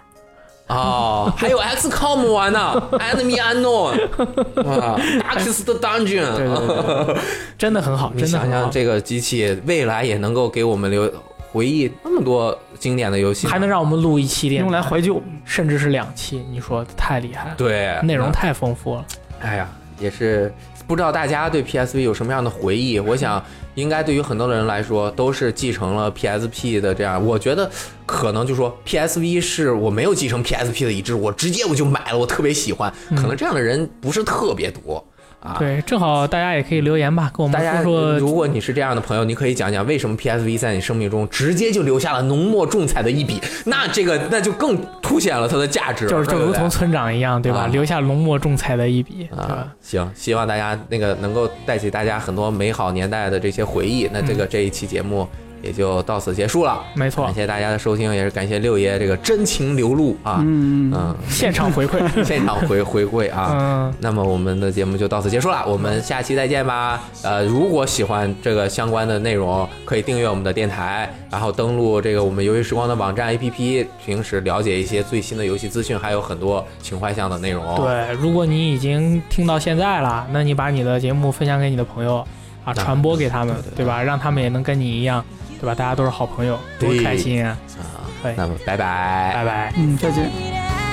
[0.67, 7.17] 哦，还有 XCOM 玩呢，Enemy Unknown 啊，Darkest Dungeon，对对对对，
[7.57, 11.11] 真的很好，你想想这个机器未来也能够给我们留
[11.51, 18.31] 回忆那么多经典的游戏，还能让我们录一期电台用来怀旧，甚至是两期，你说太厉害了，对内容。
[18.31, 19.05] 太丰富了。
[19.41, 19.67] 哎呀，
[19.99, 20.53] 也是
[20.87, 22.99] 不知道大家对 PSV 有什么样的回忆？
[22.99, 23.43] 我想
[23.75, 27.23] 应该对于很多的人来说，都是继承了 PSP 的这样。
[27.25, 27.69] 我觉得
[28.05, 32.93] 可能就说 PSV 是我没有继承 PSP 的一致，我直接我就买了，我特别喜欢。
[33.15, 35.03] 可能这样的人不是特别多
[35.41, 35.55] 啊。
[35.59, 38.19] 对，正好大家也可以留言吧，跟我们说说。
[38.19, 47.59] 如果你是这样的朋友，你可以讲讲为什么 PSV 在你生命中直接就留下了浓墨重彩的一笔，那这个那就更凸显了它的价值了，就是就如同村长一样，对吧？
[47.61, 54.09] 啊留下浓墨重彩的一笔，啊？，行，希望大家那个能够带起大家很多美好年代的这些回忆。
[54.11, 55.27] 那这个这一期节目
[55.61, 63.49] 也就到此结束了，没错感，谢大家的收听，也是感谢六爷这个真情流露啊，嗯，嗯，现场回馈， 现场回回馈啊。
[63.59, 67.01] 嗯，那么我们的节目就到此结束了，我们下期再见吧。
[67.23, 77.75] 呃，如果喜欢这个相关的内容，可以订阅我们的电台，然后登录这个我们游戏时光的网站 APP，平时了解一些最新的游戏资讯，还有很多情怀向的内容。
[77.75, 82.25] 对，如果你已经听到现在了，那你把你的节目分享给你的朋友
[82.63, 84.01] 啊，传播给他们，对吧？
[84.01, 85.23] 让他们也能跟你一样，
[85.59, 85.75] 对吧？
[85.75, 87.57] 大家都是好朋友，多开心啊！
[87.79, 89.73] 啊可以，那么拜拜拜拜。
[89.77, 90.29] 嗯，再见。「